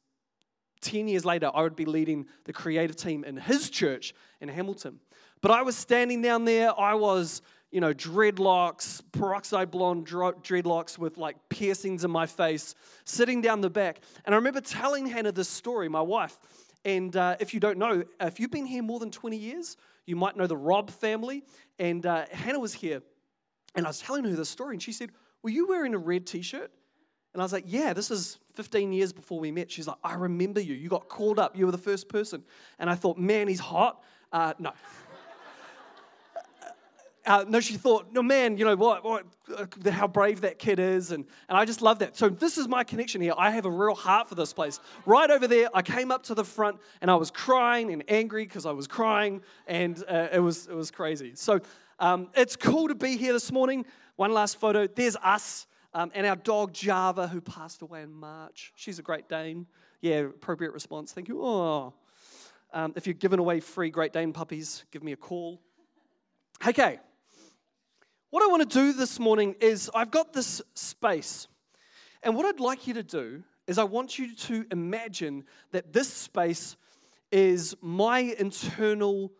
10 0.81 1.07
years 1.07 1.25
later, 1.25 1.53
I 1.55 1.63
would 1.63 1.77
be 1.77 1.85
leading 1.85 2.27
the 2.45 2.53
creative 2.53 2.97
team 2.97 3.23
in 3.23 3.37
his 3.37 3.71
church 3.71 4.15
in 4.41 4.49
Hamilton. 4.49 4.99
But 5.43 5.53
I 5.53 5.63
was 5.63 5.77
standing 5.77 6.23
down 6.23 6.45
there, 6.45 6.79
I 6.79 6.95
was, 6.95 7.41
you 7.75 7.81
know, 7.81 7.93
dreadlocks, 7.93 9.03
peroxide 9.11 9.69
blonde 9.69 10.07
dreadlocks 10.07 10.97
with 10.97 11.19
like 11.19 11.37
piercings 11.49 12.05
in 12.05 12.11
my 12.11 12.25
face, 12.25 12.77
sitting 13.05 13.41
down 13.41 13.63
the 13.63 13.69
back. 13.69 14.01
And 14.25 14.33
I 14.33 14.37
remember 14.37 14.61
telling 14.61 15.07
Hannah 15.07 15.33
this 15.33 15.49
story, 15.49 15.89
my 15.89 16.01
wife. 16.01 16.39
And 16.85 17.17
uh, 17.17 17.35
if 17.41 17.53
you 17.53 17.59
don't 17.59 17.77
know, 17.77 18.05
if 18.21 18.39
you've 18.39 18.53
been 18.53 18.65
here 18.65 18.81
more 18.81 19.01
than 19.01 19.11
20 19.11 19.37
years, 19.37 19.77
you 20.07 20.15
might 20.15 20.37
know 20.37 20.47
the 20.47 20.57
Rob 20.57 20.89
family. 20.89 21.43
And 21.81 22.07
uh, 22.07 22.27
Hannah 22.31 22.61
was 22.61 22.75
here, 22.75 23.03
and 23.75 23.85
I 23.87 23.89
was 23.89 23.99
telling 23.99 24.23
her 24.23 24.31
the 24.31 24.45
story, 24.45 24.77
and 24.77 24.83
she 24.83 24.93
said, 24.93 25.11
Were 25.43 25.51
you 25.51 25.67
wearing 25.67 25.95
a 25.95 25.99
red 25.99 26.29
t 26.29 26.43
shirt? 26.43 26.71
And 27.33 27.43
I 27.43 27.45
was 27.45 27.53
like, 27.53 27.65
Yeah, 27.67 27.93
this 27.93 28.09
is 28.09 28.39
15 28.55 28.93
years 28.93 29.13
before 29.13 29.41
we 29.41 29.51
met. 29.51 29.73
She's 29.73 29.89
like, 29.89 29.99
I 30.05 30.15
remember 30.15 30.61
you. 30.61 30.75
You 30.75 30.89
got 30.89 31.09
called 31.09 31.41
up. 31.41 31.57
You 31.57 31.67
were 31.67 31.73
the 31.73 31.79
first 31.79 32.09
person. 32.09 32.45
And 32.79 32.89
I 32.89 32.95
thought, 32.95 33.19
Man, 33.19 33.49
he's 33.49 33.59
hot. 33.59 34.01
Uh, 34.33 34.53
no. 34.61 34.73
Uh, 37.27 37.45
no, 37.49 37.59
she 37.59 37.75
thought, 37.75 38.13
no, 38.13 38.23
man, 38.23 38.59
you 38.59 38.67
know 38.67 38.77
what, 38.77 39.03
what 39.03 39.25
uh, 39.57 39.91
how 39.91 40.07
brave 40.07 40.43
that 40.43 40.59
kid 40.59 40.79
is. 40.79 41.11
And, 41.11 41.25
and 41.49 41.57
I 41.57 41.65
just 41.65 41.81
love 41.81 42.01
that. 42.01 42.17
So, 42.17 42.29
this 42.29 42.59
is 42.59 42.69
my 42.69 42.85
connection 42.85 43.23
here. 43.23 43.33
I 43.39 43.51
have 43.51 43.65
a 43.65 43.71
real 43.71 43.95
heart 43.95 44.29
for 44.29 44.35
this 44.35 44.53
place. 44.53 44.79
Right 45.07 45.31
over 45.31 45.47
there, 45.47 45.69
I 45.73 45.81
came 45.81 46.11
up 46.11 46.25
to 46.25 46.35
the 46.35 46.45
front 46.45 46.79
and 47.01 47.11
I 47.11 47.15
was 47.15 47.31
crying 47.31 47.93
and 47.93 48.05
angry 48.09 48.45
because 48.45 48.67
I 48.67 48.73
was 48.73 48.87
crying, 48.87 49.41
and 49.67 50.03
uh, 50.07 50.29
it, 50.33 50.41
was, 50.41 50.67
it 50.67 50.75
was 50.75 50.91
crazy. 50.91 51.33
So, 51.35 51.61
um, 51.99 52.29
it's 52.35 52.57
cool 52.57 52.89
to 52.89 52.95
be 52.95 53.17
here 53.17 53.33
this 53.33 53.51
morning. 53.51 53.87
One 54.17 54.33
last 54.33 54.61
photo. 54.61 54.87
There's 54.87 55.17
us 55.17 55.67
um, 55.95 56.11
and 56.15 56.27
our 56.27 56.37
dog 56.37 56.75
Java, 56.75 57.29
who 57.29 57.41
passed 57.41 57.81
away 57.81 58.03
in 58.03 58.13
March. 58.13 58.73
She's 58.77 58.99
a 58.99 59.03
Great 59.03 59.29
Dane. 59.29 59.67
Yeah, 60.01 60.21
appropriate 60.27 60.73
response. 60.73 61.13
Thank 61.13 61.29
you. 61.29 61.43
Oh. 61.43 61.95
Um, 62.73 62.93
if 62.97 63.07
you're 63.07 63.15
giving 63.15 63.39
away 63.39 63.61
free 63.61 63.89
Great 63.89 64.13
Dane 64.13 64.33
puppies, 64.33 64.85
give 64.91 65.03
me 65.03 65.13
a 65.13 65.17
call. 65.17 65.61
Okay. 66.67 66.99
What 68.35 68.43
I 68.43 68.47
want 68.49 68.69
to 68.69 68.79
do 68.81 68.93
this 68.93 69.21
morning 69.21 69.55
is 69.61 69.89
I've 69.95 70.11
got 70.11 70.33
this 70.33 70.61
space. 70.75 71.47
And 72.21 72.35
what 72.35 72.45
I'd 72.45 72.59
like 72.59 72.89
you 72.89 72.95
to 72.95 73.03
do 73.05 73.45
is 73.69 73.79
I 73.79 73.85
want 73.85 74.19
you 74.19 74.35
to 74.35 74.67
imagine 74.73 75.45
that 75.71 75.93
this 75.93 76.13
space 76.13 76.77
is 77.31 77.77
my 77.81 78.35
internal 78.37 79.31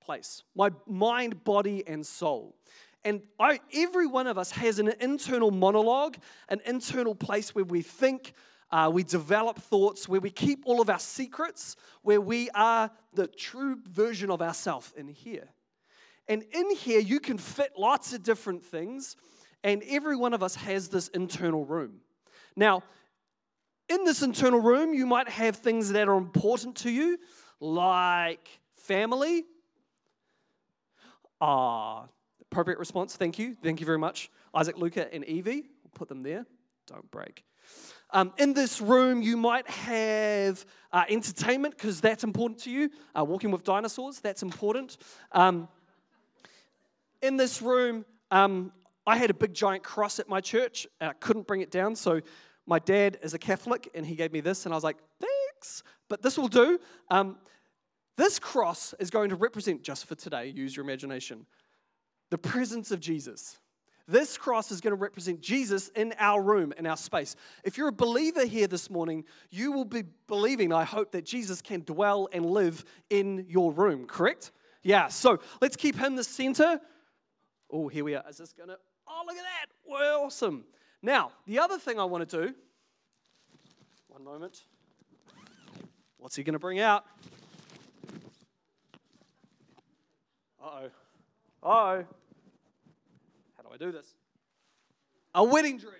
place, 0.00 0.44
my 0.56 0.70
mind, 0.86 1.44
body, 1.44 1.86
and 1.86 2.06
soul. 2.06 2.56
And 3.04 3.20
I, 3.38 3.60
every 3.74 4.06
one 4.06 4.26
of 4.26 4.38
us 4.38 4.50
has 4.52 4.78
an 4.78 4.94
internal 4.98 5.50
monologue, 5.50 6.16
an 6.48 6.62
internal 6.64 7.14
place 7.14 7.54
where 7.54 7.66
we 7.66 7.82
think, 7.82 8.32
uh, 8.70 8.90
we 8.90 9.02
develop 9.02 9.58
thoughts, 9.58 10.08
where 10.08 10.22
we 10.22 10.30
keep 10.30 10.62
all 10.64 10.80
of 10.80 10.88
our 10.88 10.98
secrets, 10.98 11.76
where 12.00 12.18
we 12.18 12.48
are 12.54 12.90
the 13.12 13.26
true 13.26 13.76
version 13.90 14.30
of 14.30 14.40
ourselves 14.40 14.90
in 14.96 15.08
here. 15.08 15.50
And 16.28 16.44
in 16.52 16.70
here, 16.76 17.00
you 17.00 17.20
can 17.20 17.38
fit 17.38 17.72
lots 17.76 18.12
of 18.12 18.22
different 18.22 18.64
things, 18.64 19.16
and 19.64 19.82
every 19.88 20.16
one 20.16 20.32
of 20.34 20.42
us 20.42 20.54
has 20.54 20.88
this 20.88 21.08
internal 21.08 21.64
room. 21.64 22.00
Now, 22.56 22.82
in 23.88 24.04
this 24.04 24.22
internal 24.22 24.60
room, 24.60 24.94
you 24.94 25.06
might 25.06 25.28
have 25.28 25.56
things 25.56 25.90
that 25.92 26.08
are 26.08 26.16
important 26.16 26.76
to 26.78 26.90
you, 26.90 27.18
like 27.60 28.48
family. 28.74 29.44
Ah, 31.40 32.06
appropriate 32.40 32.78
response. 32.78 33.16
Thank 33.16 33.38
you. 33.38 33.56
Thank 33.62 33.80
you 33.80 33.86
very 33.86 33.98
much. 33.98 34.30
Isaac, 34.54 34.78
Luca, 34.78 35.12
and 35.12 35.24
Evie. 35.24 35.62
We'll 35.82 35.90
put 35.94 36.08
them 36.08 36.22
there. 36.22 36.46
Don't 36.86 37.10
break. 37.10 37.44
Um, 38.10 38.32
in 38.38 38.52
this 38.52 38.80
room, 38.80 39.22
you 39.22 39.36
might 39.36 39.68
have 39.68 40.64
uh, 40.92 41.04
entertainment 41.08 41.76
because 41.76 42.00
that's 42.00 42.24
important 42.24 42.60
to 42.60 42.70
you. 42.70 42.90
Uh, 43.18 43.24
walking 43.24 43.50
with 43.50 43.64
dinosaurs, 43.64 44.20
that's 44.20 44.42
important. 44.42 44.98
Um, 45.32 45.68
in 47.22 47.36
this 47.36 47.62
room, 47.62 48.04
um, 48.30 48.72
I 49.06 49.16
had 49.16 49.30
a 49.30 49.34
big 49.34 49.54
giant 49.54 49.82
cross 49.82 50.18
at 50.18 50.28
my 50.28 50.40
church 50.40 50.86
and 51.00 51.10
I 51.10 51.12
couldn't 51.14 51.46
bring 51.46 51.60
it 51.60 51.70
down. 51.70 51.96
So 51.96 52.20
my 52.66 52.78
dad 52.78 53.18
is 53.22 53.34
a 53.34 53.38
Catholic 53.38 53.88
and 53.94 54.06
he 54.06 54.14
gave 54.14 54.32
me 54.32 54.40
this, 54.40 54.66
and 54.66 54.74
I 54.74 54.76
was 54.76 54.84
like, 54.84 54.98
thanks, 55.20 55.82
but 56.08 56.22
this 56.22 56.38
will 56.38 56.48
do. 56.48 56.78
Um, 57.10 57.36
this 58.16 58.38
cross 58.38 58.94
is 58.98 59.10
going 59.10 59.30
to 59.30 59.36
represent, 59.36 59.82
just 59.82 60.06
for 60.06 60.14
today, 60.14 60.52
use 60.54 60.76
your 60.76 60.84
imagination, 60.84 61.46
the 62.30 62.38
presence 62.38 62.90
of 62.90 63.00
Jesus. 63.00 63.58
This 64.06 64.36
cross 64.36 64.70
is 64.70 64.80
going 64.80 64.90
to 64.92 65.00
represent 65.00 65.40
Jesus 65.40 65.88
in 65.88 66.12
our 66.18 66.42
room, 66.42 66.72
in 66.76 66.86
our 66.86 66.96
space. 66.96 67.36
If 67.64 67.78
you're 67.78 67.88
a 67.88 67.92
believer 67.92 68.44
here 68.44 68.66
this 68.66 68.90
morning, 68.90 69.24
you 69.50 69.72
will 69.72 69.84
be 69.84 70.02
believing, 70.26 70.72
I 70.72 70.84
hope, 70.84 71.12
that 71.12 71.24
Jesus 71.24 71.62
can 71.62 71.80
dwell 71.80 72.28
and 72.32 72.44
live 72.44 72.84
in 73.10 73.46
your 73.48 73.72
room, 73.72 74.06
correct? 74.06 74.50
Yeah, 74.82 75.08
so 75.08 75.38
let's 75.60 75.76
keep 75.76 75.96
him 75.96 76.16
the 76.16 76.24
center. 76.24 76.80
Oh, 77.74 77.88
here 77.88 78.04
we 78.04 78.14
are. 78.14 78.22
Is 78.28 78.36
this 78.36 78.52
going 78.52 78.68
to? 78.68 78.76
Oh, 79.08 79.22
look 79.26 79.36
at 79.36 79.42
that. 79.42 79.66
Well, 79.90 80.24
awesome. 80.24 80.64
Now, 81.00 81.32
the 81.46 81.58
other 81.58 81.78
thing 81.78 81.98
I 81.98 82.04
want 82.04 82.28
to 82.28 82.46
do, 82.46 82.54
One 84.08 84.22
moment. 84.22 84.64
What's 86.18 86.36
he 86.36 86.42
going 86.42 86.52
to 86.52 86.58
bring 86.58 86.80
out? 86.80 87.04
Uh 90.62 90.66
oh. 90.66 90.84
Uh 91.62 91.66
oh. 91.66 92.04
How 93.56 93.62
do 93.62 93.68
I 93.72 93.76
do 93.78 93.90
this? 93.90 94.14
A 95.34 95.42
wedding 95.42 95.78
dress. 95.78 95.94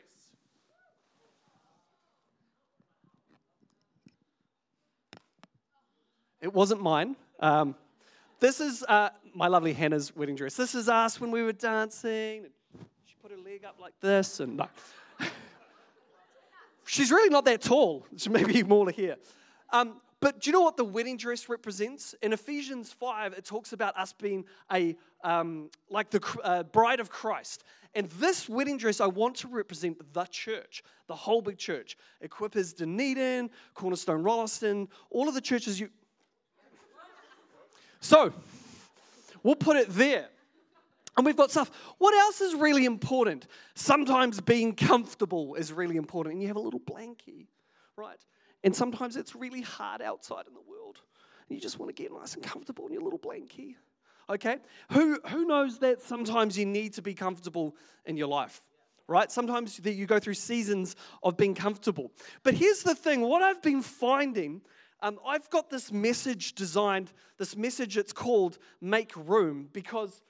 It 6.42 6.52
wasn't 6.52 6.82
mine. 6.82 7.16
Um, 7.40 7.76
this 8.40 8.60
is 8.60 8.82
uh, 8.88 9.10
my 9.34 9.48
lovely 9.48 9.72
Hannah's 9.72 10.14
wedding 10.14 10.36
dress. 10.36 10.56
This 10.56 10.74
is 10.74 10.88
us 10.88 11.20
when 11.20 11.30
we 11.30 11.42
were 11.42 11.52
dancing. 11.52 12.46
She 13.06 13.14
put 13.20 13.30
her 13.30 13.36
leg 13.36 13.64
up 13.64 13.76
like 13.80 13.94
this, 14.00 14.40
and 14.40 14.56
no. 14.58 14.68
She's 16.86 17.10
really 17.10 17.30
not 17.30 17.44
that 17.46 17.62
tall. 17.62 18.06
She 18.16 18.28
may 18.28 18.44
be 18.44 18.62
more 18.62 18.90
here. 18.90 19.16
Um, 19.70 20.00
but 20.20 20.40
do 20.40 20.50
you 20.50 20.52
know 20.52 20.60
what 20.60 20.76
the 20.76 20.84
wedding 20.84 21.16
dress 21.16 21.48
represents? 21.48 22.14
In 22.22 22.32
Ephesians 22.32 22.92
5, 22.92 23.32
it 23.32 23.44
talks 23.44 23.72
about 23.72 23.96
us 23.96 24.12
being 24.12 24.44
a 24.70 24.96
um, 25.24 25.70
like 25.90 26.10
the 26.10 26.20
uh, 26.44 26.62
bride 26.64 27.00
of 27.00 27.10
Christ. 27.10 27.64
And 27.94 28.08
this 28.12 28.48
wedding 28.48 28.78
dress, 28.78 29.00
I 29.00 29.06
want 29.06 29.36
to 29.38 29.48
represent 29.48 30.12
the 30.14 30.24
church, 30.24 30.82
the 31.08 31.14
whole 31.14 31.42
big 31.42 31.58
church. 31.58 31.96
Equippers 32.24 32.74
Dunedin, 32.74 33.50
Cornerstone 33.74 34.22
Rolleston, 34.22 34.88
all 35.10 35.28
of 35.28 35.34
the 35.34 35.40
churches 35.40 35.80
you. 35.80 35.88
So, 38.00 38.32
we'll 39.42 39.54
put 39.54 39.76
it 39.76 39.88
there. 39.90 40.28
And 41.16 41.26
we've 41.26 41.36
got 41.36 41.50
stuff. 41.50 41.70
What 41.98 42.14
else 42.14 42.40
is 42.40 42.54
really 42.54 42.86
important? 42.86 43.46
Sometimes 43.74 44.40
being 44.40 44.74
comfortable 44.74 45.54
is 45.56 45.72
really 45.72 45.96
important. 45.96 46.34
And 46.34 46.42
you 46.42 46.48
have 46.48 46.56
a 46.56 46.60
little 46.60 46.80
blankie, 46.80 47.48
right? 47.96 48.18
And 48.64 48.74
sometimes 48.74 49.16
it's 49.16 49.34
really 49.36 49.60
hard 49.60 50.00
outside 50.00 50.46
in 50.46 50.54
the 50.54 50.60
world. 50.60 51.00
And 51.48 51.56
you 51.56 51.60
just 51.60 51.78
want 51.78 51.94
to 51.94 52.02
get 52.02 52.12
nice 52.12 52.34
and 52.34 52.42
comfortable 52.42 52.86
in 52.86 52.92
your 52.94 53.02
little 53.02 53.18
blankie. 53.18 53.74
Okay? 54.30 54.56
Who, 54.92 55.20
who 55.28 55.44
knows 55.44 55.78
that 55.80 56.02
sometimes 56.02 56.56
you 56.56 56.64
need 56.64 56.94
to 56.94 57.02
be 57.02 57.12
comfortable 57.12 57.76
in 58.06 58.16
your 58.16 58.28
life? 58.28 58.62
Right? 59.06 59.30
Sometimes 59.30 59.78
you 59.84 60.06
go 60.06 60.18
through 60.18 60.34
seasons 60.34 60.96
of 61.22 61.36
being 61.36 61.54
comfortable. 61.54 62.10
But 62.42 62.54
here's 62.54 62.82
the 62.82 62.94
thing 62.94 63.20
what 63.20 63.42
I've 63.42 63.60
been 63.60 63.82
finding 63.82 64.62
um, 65.02 65.18
I've 65.26 65.50
got 65.50 65.68
this 65.68 65.92
message 65.92 66.54
designed, 66.54 67.12
this 67.36 67.56
message 67.56 67.96
it's 67.98 68.12
called 68.12 68.58
Make 68.80 69.12
Room, 69.16 69.68
because 69.72 70.22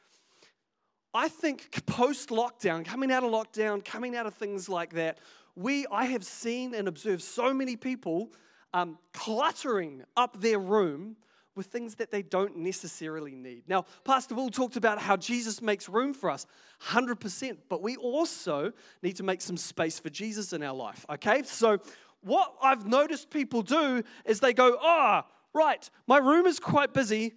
I 1.14 1.28
think 1.28 1.84
post 1.84 2.30
lockdown, 2.30 2.84
coming 2.84 3.12
out 3.12 3.22
of 3.22 3.30
lockdown, 3.30 3.84
coming 3.84 4.16
out 4.16 4.26
of 4.26 4.34
things 4.34 4.70
like 4.70 4.94
that, 4.94 5.18
we, 5.54 5.86
I 5.92 6.06
have 6.06 6.24
seen 6.24 6.74
and 6.74 6.88
observed 6.88 7.22
so 7.22 7.52
many 7.52 7.76
people 7.76 8.32
um, 8.72 8.98
cluttering 9.12 10.04
up 10.16 10.40
their 10.40 10.58
room 10.58 11.16
with 11.54 11.66
things 11.66 11.96
that 11.96 12.10
they 12.10 12.22
don't 12.22 12.56
necessarily 12.56 13.34
need. 13.34 13.64
Now, 13.68 13.84
Pastor 14.04 14.34
Will 14.34 14.48
talked 14.48 14.76
about 14.76 14.98
how 14.98 15.18
Jesus 15.18 15.60
makes 15.60 15.86
room 15.86 16.14
for 16.14 16.30
us, 16.30 16.46
100%, 16.82 17.58
but 17.68 17.82
we 17.82 17.96
also 17.96 18.72
need 19.02 19.16
to 19.16 19.22
make 19.22 19.42
some 19.42 19.58
space 19.58 19.98
for 19.98 20.08
Jesus 20.08 20.54
in 20.54 20.62
our 20.62 20.74
life, 20.74 21.04
okay? 21.10 21.42
So, 21.42 21.78
what 22.22 22.54
I've 22.62 22.86
noticed 22.86 23.30
people 23.30 23.62
do 23.62 24.02
is 24.24 24.40
they 24.40 24.52
go, 24.52 24.78
ah, 24.80 25.24
oh, 25.26 25.30
right, 25.52 25.88
my 26.06 26.18
room 26.18 26.46
is 26.46 26.58
quite 26.58 26.92
busy. 26.94 27.34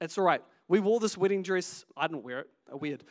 It's 0.00 0.18
all 0.18 0.24
right. 0.24 0.42
We 0.68 0.80
wore 0.80 1.00
this 1.00 1.16
wedding 1.16 1.42
dress. 1.42 1.84
I 1.96 2.06
didn't 2.06 2.24
wear 2.24 2.40
it. 2.40 2.50
Weird. 2.72 3.04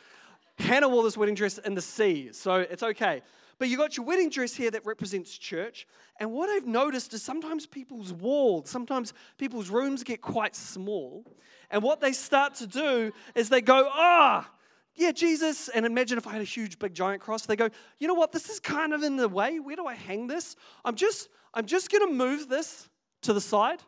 Hannah 0.58 0.88
wore 0.88 1.02
this 1.02 1.16
wedding 1.16 1.34
dress 1.34 1.58
in 1.58 1.74
the 1.74 1.82
sea, 1.82 2.30
so 2.32 2.56
it's 2.56 2.82
okay. 2.82 3.22
But 3.58 3.68
you 3.68 3.76
got 3.76 3.96
your 3.96 4.06
wedding 4.06 4.30
dress 4.30 4.54
here 4.54 4.70
that 4.70 4.84
represents 4.84 5.36
church. 5.36 5.86
And 6.18 6.32
what 6.32 6.48
I've 6.50 6.66
noticed 6.66 7.14
is 7.14 7.22
sometimes 7.22 7.66
people's 7.66 8.12
walls, 8.12 8.68
sometimes 8.68 9.12
people's 9.38 9.70
rooms 9.70 10.02
get 10.02 10.20
quite 10.20 10.56
small. 10.56 11.24
And 11.70 11.82
what 11.82 12.00
they 12.00 12.12
start 12.12 12.54
to 12.56 12.66
do 12.66 13.12
is 13.34 13.48
they 13.48 13.60
go, 13.60 13.88
ah, 13.92 14.48
oh, 14.48 14.54
yeah, 14.94 15.12
Jesus. 15.12 15.68
And 15.68 15.84
imagine 15.86 16.18
if 16.18 16.26
I 16.26 16.32
had 16.32 16.40
a 16.40 16.44
huge, 16.44 16.78
big, 16.78 16.94
giant 16.94 17.22
cross. 17.22 17.46
They 17.46 17.56
go, 17.56 17.68
you 17.98 18.08
know 18.08 18.14
what? 18.14 18.32
This 18.32 18.48
is 18.48 18.60
kind 18.60 18.92
of 18.92 19.02
in 19.02 19.16
the 19.16 19.28
way. 19.28 19.58
Where 19.58 19.76
do 19.76 19.86
I 19.86 19.94
hang 19.94 20.26
this? 20.26 20.56
I'm 20.84 20.94
just, 20.94 21.28
I'm 21.52 21.66
just 21.66 21.90
going 21.90 22.06
to 22.08 22.12
move 22.12 22.48
this 22.48 22.88
to 23.22 23.32
the 23.32 23.40
side 23.40 23.80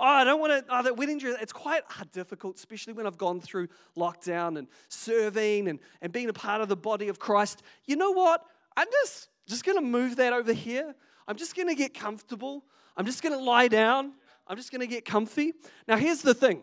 oh, 0.00 0.04
I 0.04 0.24
don't 0.24 0.40
want 0.40 0.52
to, 0.52 0.74
oh, 0.74 0.82
that 0.82 0.96
wedding 0.96 1.18
dress, 1.18 1.36
it's 1.40 1.52
quite 1.52 1.82
difficult, 2.12 2.56
especially 2.56 2.92
when 2.92 3.06
I've 3.06 3.18
gone 3.18 3.40
through 3.40 3.68
lockdown 3.96 4.58
and 4.58 4.68
serving 4.88 5.68
and, 5.68 5.78
and 6.00 6.12
being 6.12 6.28
a 6.28 6.32
part 6.32 6.60
of 6.60 6.68
the 6.68 6.76
body 6.76 7.08
of 7.08 7.18
Christ. 7.18 7.62
You 7.86 7.96
know 7.96 8.10
what? 8.10 8.44
I'm 8.76 8.88
just, 9.02 9.28
just 9.46 9.64
going 9.64 9.78
to 9.78 9.84
move 9.84 10.16
that 10.16 10.32
over 10.32 10.52
here. 10.52 10.94
I'm 11.28 11.36
just 11.36 11.56
going 11.56 11.68
to 11.68 11.74
get 11.74 11.94
comfortable. 11.94 12.64
I'm 12.96 13.06
just 13.06 13.22
going 13.22 13.36
to 13.36 13.42
lie 13.42 13.68
down. 13.68 14.12
I'm 14.46 14.56
just 14.56 14.70
going 14.70 14.80
to 14.80 14.86
get 14.86 15.04
comfy. 15.04 15.54
Now, 15.88 15.96
here's 15.96 16.22
the 16.22 16.34
thing 16.34 16.62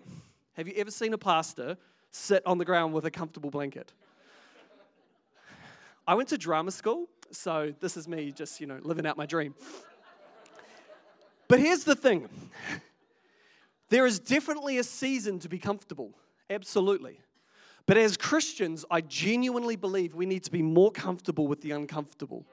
Have 0.54 0.68
you 0.68 0.74
ever 0.78 0.92
seen 0.92 1.14
a 1.14 1.18
pastor 1.18 1.78
sit 2.12 2.46
on 2.46 2.58
the 2.58 2.66
ground 2.66 2.94
with 2.94 3.06
a 3.06 3.12
comfortable 3.12 3.50
blanket? 3.50 3.94
I 6.08 6.16
went 6.16 6.30
to 6.30 6.38
drama 6.38 6.72
school, 6.72 7.08
so 7.32 7.74
this 7.80 7.96
is 7.98 8.08
me 8.08 8.32
just, 8.32 8.60
you 8.60 8.68
know, 8.68 8.80
living 8.84 9.06
out 9.06 9.18
my 9.18 9.26
dream. 9.26 9.56
But 11.48 11.60
here's 11.60 11.84
the 11.84 11.96
thing 11.96 12.30
there 13.90 14.06
is 14.06 14.20
definitely 14.20 14.78
a 14.78 14.84
season 14.84 15.40
to 15.40 15.50
be 15.50 15.60
comfortable, 15.60 16.14
absolutely. 16.50 17.20
But 17.86 17.98
as 17.98 18.16
Christians, 18.16 18.86
I 18.90 19.02
genuinely 19.02 19.76
believe 19.76 20.14
we 20.14 20.26
need 20.26 20.44
to 20.44 20.52
be 20.52 20.62
more 20.62 20.92
comfortable 20.92 21.48
with 21.48 21.62
the 21.62 21.72
uncomfortable. 21.72 22.46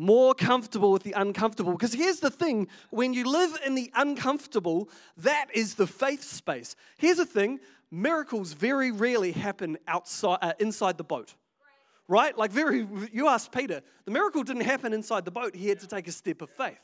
More 0.00 0.34
comfortable 0.34 0.92
with 0.92 1.02
the 1.02 1.12
uncomfortable. 1.12 1.72
Because 1.72 1.92
here's 1.92 2.20
the 2.20 2.30
thing 2.30 2.68
when 2.88 3.12
you 3.12 3.30
live 3.30 3.58
in 3.66 3.74
the 3.74 3.90
uncomfortable, 3.94 4.88
that 5.18 5.48
is 5.52 5.74
the 5.74 5.86
faith 5.86 6.24
space. 6.24 6.74
Here's 6.96 7.18
the 7.18 7.26
thing 7.26 7.60
miracles 7.90 8.54
very 8.54 8.92
rarely 8.92 9.32
happen 9.32 9.76
outside, 9.86 10.38
uh, 10.40 10.54
inside 10.58 10.96
the 10.96 11.04
boat 11.04 11.34
right? 12.08 12.36
Like 12.36 12.50
very, 12.50 12.88
you 13.12 13.28
asked 13.28 13.52
Peter, 13.52 13.82
the 14.04 14.10
miracle 14.10 14.42
didn't 14.42 14.62
happen 14.62 14.92
inside 14.92 15.24
the 15.24 15.30
boat. 15.30 15.54
He 15.54 15.68
had 15.68 15.78
to 15.78 15.86
take 15.86 16.08
a 16.08 16.12
step 16.12 16.42
of 16.42 16.50
faith 16.50 16.80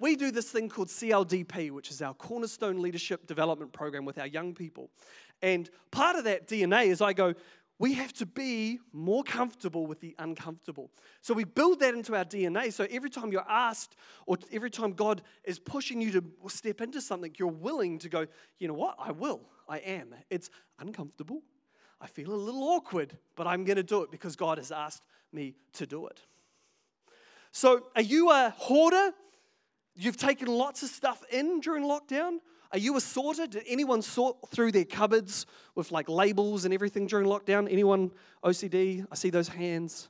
we 0.00 0.16
do 0.16 0.30
this 0.30 0.50
thing 0.50 0.68
called 0.68 0.88
CLDP, 0.88 1.70
which 1.70 1.90
is 1.90 2.02
our 2.02 2.14
Cornerstone 2.14 2.80
Leadership 2.80 3.26
Development 3.26 3.72
Program 3.72 4.04
with 4.04 4.18
our 4.18 4.26
young 4.26 4.54
people. 4.54 4.90
And 5.42 5.70
part 5.90 6.16
of 6.16 6.24
that 6.24 6.48
DNA 6.48 6.86
is 6.86 7.00
I 7.00 7.12
go, 7.12 7.34
we 7.78 7.94
have 7.94 8.12
to 8.14 8.26
be 8.26 8.80
more 8.92 9.22
comfortable 9.22 9.86
with 9.86 10.00
the 10.00 10.14
uncomfortable. 10.18 10.90
So 11.20 11.32
we 11.32 11.44
build 11.44 11.80
that 11.80 11.94
into 11.94 12.16
our 12.16 12.24
DNA. 12.24 12.72
So 12.72 12.86
every 12.90 13.10
time 13.10 13.30
you're 13.30 13.48
asked, 13.48 13.94
or 14.26 14.36
every 14.50 14.70
time 14.70 14.92
God 14.92 15.22
is 15.44 15.58
pushing 15.58 16.00
you 16.00 16.10
to 16.12 16.24
step 16.48 16.80
into 16.80 17.00
something, 17.00 17.32
you're 17.38 17.48
willing 17.48 17.98
to 18.00 18.08
go, 18.08 18.26
you 18.58 18.66
know 18.66 18.74
what? 18.74 18.96
I 18.98 19.12
will. 19.12 19.42
I 19.68 19.78
am. 19.78 20.14
It's 20.28 20.50
uncomfortable. 20.80 21.42
I 22.00 22.06
feel 22.06 22.32
a 22.32 22.34
little 22.34 22.64
awkward, 22.64 23.16
but 23.36 23.46
I'm 23.46 23.64
going 23.64 23.76
to 23.76 23.82
do 23.82 24.02
it 24.02 24.10
because 24.10 24.34
God 24.34 24.58
has 24.58 24.72
asked 24.72 25.02
me 25.32 25.54
to 25.74 25.86
do 25.86 26.06
it. 26.06 26.20
So, 27.52 27.86
are 27.96 28.02
you 28.02 28.30
a 28.30 28.54
hoarder? 28.56 29.12
You've 29.94 30.16
taken 30.16 30.46
lots 30.48 30.82
of 30.82 30.90
stuff 30.90 31.24
in 31.30 31.60
during 31.60 31.84
lockdown. 31.84 32.38
Are 32.72 32.78
you 32.78 32.96
assorted? 32.96 33.50
Did 33.50 33.64
anyone 33.66 34.02
sort 34.02 34.36
through 34.50 34.72
their 34.72 34.84
cupboards 34.84 35.46
with 35.74 35.90
like 35.90 36.08
labels 36.08 36.64
and 36.64 36.74
everything 36.74 37.06
during 37.06 37.26
lockdown? 37.26 37.70
Anyone 37.70 38.10
OCD? 38.44 39.06
I 39.10 39.14
see 39.14 39.30
those 39.30 39.48
hands. 39.48 40.08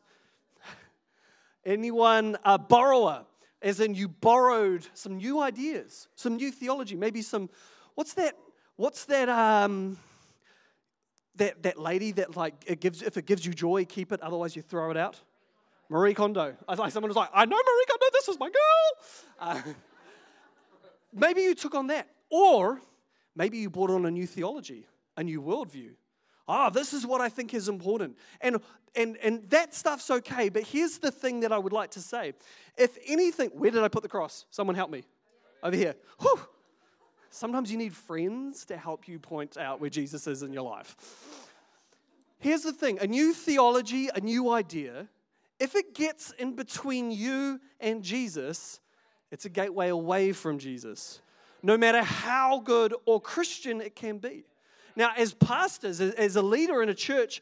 Anyone 1.64 2.36
a 2.44 2.58
borrower? 2.58 3.24
As 3.62 3.80
in, 3.80 3.94
you 3.94 4.08
borrowed 4.08 4.86
some 4.94 5.16
new 5.16 5.40
ideas, 5.40 6.08
some 6.14 6.36
new 6.36 6.50
theology, 6.52 6.96
maybe 6.96 7.22
some. 7.22 7.50
What's 7.94 8.14
that? 8.14 8.36
What's 8.76 9.04
that? 9.06 9.28
Um, 9.28 9.98
that 11.38 11.62
that 11.62 11.78
lady 11.78 12.12
that 12.12 12.36
like 12.36 12.54
it 12.66 12.80
gives 12.80 13.02
if 13.02 13.16
it 13.16 13.26
gives 13.26 13.46
you 13.46 13.54
joy, 13.54 13.84
keep 13.84 14.12
it. 14.12 14.20
Otherwise, 14.20 14.54
you 14.54 14.62
throw 14.62 14.90
it 14.90 14.96
out. 14.96 15.20
Marie 15.88 16.14
Kondo. 16.14 16.54
I 16.68 16.74
like 16.74 16.92
someone 16.92 17.08
was 17.08 17.16
like, 17.16 17.30
I 17.32 17.44
know 17.46 17.56
Marie 17.56 17.84
Kondo. 17.88 18.06
This 18.12 18.28
is 18.28 18.38
my 18.38 18.48
girl. 18.48 19.04
Uh, 19.40 19.62
maybe 21.12 21.42
you 21.42 21.54
took 21.54 21.74
on 21.74 21.86
that, 21.86 22.08
or 22.30 22.80
maybe 23.34 23.58
you 23.58 23.70
brought 23.70 23.90
on 23.90 24.06
a 24.06 24.10
new 24.10 24.26
theology, 24.26 24.86
a 25.16 25.24
new 25.24 25.40
worldview. 25.40 25.90
Ah, 26.46 26.70
this 26.70 26.94
is 26.94 27.06
what 27.06 27.20
I 27.20 27.28
think 27.28 27.52
is 27.52 27.68
important. 27.68 28.16
And, 28.40 28.58
and, 28.96 29.16
and 29.18 29.48
that 29.50 29.74
stuff's 29.74 30.10
okay, 30.10 30.48
but 30.48 30.62
here's 30.62 30.98
the 30.98 31.10
thing 31.10 31.40
that 31.40 31.52
I 31.52 31.58
would 31.58 31.72
like 31.72 31.90
to 31.92 32.00
say. 32.00 32.32
If 32.76 32.96
anything, 33.06 33.50
where 33.50 33.70
did 33.70 33.82
I 33.82 33.88
put 33.88 34.02
the 34.02 34.08
cross? 34.08 34.46
Someone 34.50 34.74
help 34.74 34.90
me. 34.90 35.04
Over 35.62 35.76
here. 35.76 35.94
Whew. 36.20 36.40
Sometimes 37.30 37.70
you 37.70 37.76
need 37.76 37.94
friends 37.94 38.64
to 38.66 38.76
help 38.76 39.06
you 39.06 39.18
point 39.18 39.58
out 39.58 39.80
where 39.80 39.90
Jesus 39.90 40.26
is 40.26 40.42
in 40.42 40.52
your 40.52 40.62
life. 40.62 40.96
Here's 42.38 42.62
the 42.62 42.72
thing 42.72 42.98
a 43.00 43.06
new 43.06 43.34
theology, 43.34 44.08
a 44.14 44.20
new 44.20 44.50
idea 44.50 45.08
if 45.60 45.74
it 45.74 45.94
gets 45.94 46.30
in 46.38 46.54
between 46.54 47.10
you 47.10 47.60
and 47.80 48.02
Jesus, 48.02 48.80
it's 49.30 49.44
a 49.44 49.48
gateway 49.48 49.88
away 49.88 50.32
from 50.32 50.58
Jesus, 50.58 51.20
no 51.62 51.76
matter 51.76 52.02
how 52.02 52.60
good 52.60 52.94
or 53.06 53.20
Christian 53.20 53.80
it 53.80 53.96
can 53.96 54.18
be. 54.18 54.44
Now, 54.96 55.12
as 55.16 55.32
pastors, 55.32 56.00
as 56.00 56.36
a 56.36 56.42
leader 56.42 56.82
in 56.82 56.88
a 56.88 56.94
church, 56.94 57.40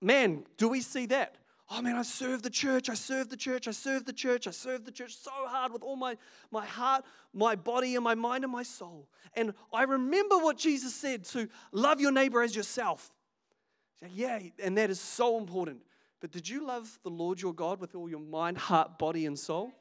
man, 0.00 0.44
do 0.56 0.68
we 0.68 0.80
see 0.80 1.06
that? 1.06 1.36
oh 1.70 1.80
man, 1.80 1.96
I 1.96 2.02
serve 2.02 2.42
the 2.42 2.50
church, 2.50 2.88
I 2.88 2.94
serve 2.94 3.28
the 3.28 3.36
church, 3.36 3.68
I 3.68 3.70
serve 3.70 4.04
the 4.04 4.12
church, 4.12 4.46
I 4.46 4.50
serve 4.50 4.84
the 4.84 4.90
church 4.90 5.16
so 5.16 5.30
hard 5.30 5.72
with 5.72 5.82
all 5.82 5.96
my, 5.96 6.16
my 6.50 6.66
heart, 6.66 7.04
my 7.32 7.54
body, 7.54 7.94
and 7.94 8.02
my 8.02 8.14
mind 8.14 8.44
and 8.44 8.52
my 8.52 8.64
soul. 8.64 9.08
And 9.34 9.54
I 9.72 9.84
remember 9.84 10.36
what 10.38 10.58
Jesus 10.58 10.94
said 10.94 11.24
to 11.26 11.48
love 11.72 12.00
your 12.00 12.12
neighbor 12.12 12.42
as 12.42 12.56
yourself. 12.56 13.10
Yeah, 14.14 14.40
and 14.62 14.76
that 14.78 14.90
is 14.90 15.00
so 15.00 15.38
important. 15.38 15.82
But 16.20 16.32
did 16.32 16.48
you 16.48 16.66
love 16.66 16.98
the 17.02 17.10
Lord 17.10 17.40
your 17.40 17.54
God 17.54 17.80
with 17.80 17.94
all 17.94 18.08
your 18.08 18.20
mind, 18.20 18.58
heart, 18.58 18.98
body, 18.98 19.26
and 19.26 19.38
soul? 19.38 19.72